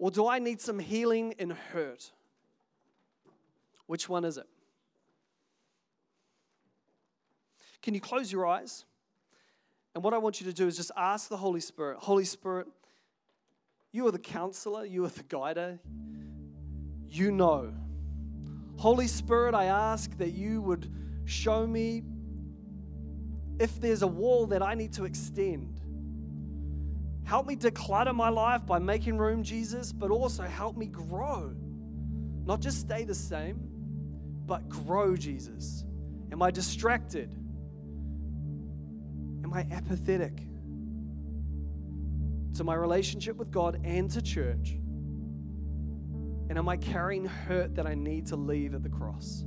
Or 0.03 0.11
do 0.11 0.27
I 0.27 0.41
need 0.41 0.61
some 0.61 0.81
healing 0.81 1.33
and 1.39 1.53
hurt? 1.53 2.11
Which 3.87 4.09
one 4.09 4.25
is 4.25 4.37
it? 4.37 4.49
Can 7.83 7.95
you 7.95 8.01
close 8.01 8.33
your 8.33 8.45
eyes? 8.45 8.85
And 9.95 10.03
what 10.03 10.13
I 10.13 10.19
want 10.19 10.41
you 10.41 10.47
to 10.47 10.53
do 10.53 10.67
is 10.67 10.77
just 10.77 10.91
ask 10.97 11.29
the 11.29 11.37
Holy 11.37 11.61
Spirit 11.61 11.99
Holy 12.01 12.25
Spirit, 12.25 12.67
you 13.93 14.05
are 14.09 14.11
the 14.11 14.19
counselor, 14.19 14.85
you 14.85 15.05
are 15.05 15.09
the 15.09 15.23
guider, 15.23 15.79
you 17.09 17.31
know. 17.31 17.73
Holy 18.79 19.07
Spirit, 19.07 19.55
I 19.55 19.67
ask 19.67 20.19
that 20.19 20.33
you 20.33 20.63
would 20.63 20.93
show 21.27 21.65
me 21.65 22.03
if 23.61 23.81
there's 23.81 24.03
a 24.03 24.09
wall 24.09 24.49
that 24.49 24.63
I 24.63 24.75
need 24.75 24.95
to 24.95 25.05
extend. 25.05 25.72
Help 27.25 27.47
me 27.47 27.57
declutter 27.57 28.15
my 28.15 28.29
life 28.29 28.67
by 28.67 28.79
making 28.79 29.19
room, 29.19 29.43
Jesus, 29.43 29.93
but 29.93 30.11
also 30.11 30.43
help 30.43 30.77
me 30.77 30.87
grow. 30.87 31.55
Not 32.45 32.61
just 32.61 32.81
stay 32.81 33.05
the 33.05 33.15
same, 33.15 33.61
but 34.47 34.69
grow, 34.69 35.17
Jesus. 35.17 35.85
Am 36.33 36.43
I 36.43 36.51
distracted? 36.51 37.31
Am 39.45 39.53
I 39.53 39.67
apathetic 39.71 40.37
to 42.55 42.65
my 42.65 42.75
relationship 42.75 43.37
with 43.37 43.51
God 43.51 43.81
and 43.85 44.11
to 44.11 44.21
church? 44.21 44.79
And 46.49 46.59
am 46.59 46.69
I 46.69 46.77
carrying 46.77 47.25
hurt 47.25 47.77
that 47.77 47.87
I 47.87 47.95
need 47.95 48.27
to 48.27 48.37
leave 48.37 48.75
at 48.75 48.83
the 48.83 48.91
cross? 48.91 49.45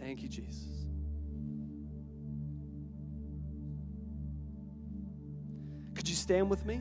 Thank 0.00 0.22
you, 0.22 0.28
Jesus. 0.28 0.71
Stand 6.22 6.48
with 6.48 6.64
me? 6.64 6.80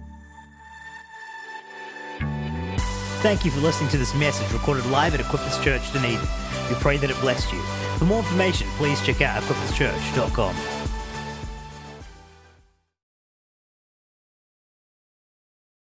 Thank 3.22 3.46
you 3.46 3.52
for 3.52 3.60
listening 3.60 3.90
to 3.92 3.98
this 3.98 4.16
message 4.16 4.52
recorded 4.52 4.86
live 4.88 5.14
at 5.14 5.20
Equippers 5.20 5.62
Church 5.64 5.92
Dunedin. 5.94 6.28
We 6.70 6.76
pray 6.76 6.98
that 6.98 7.10
it 7.10 7.20
blessed 7.22 7.52
you. 7.52 7.62
For 7.98 8.06
more 8.06 8.20
information, 8.20 8.68
please 8.78 9.00
check 9.06 9.22
out 9.22 9.44
equipperschurch.com. 9.44 10.81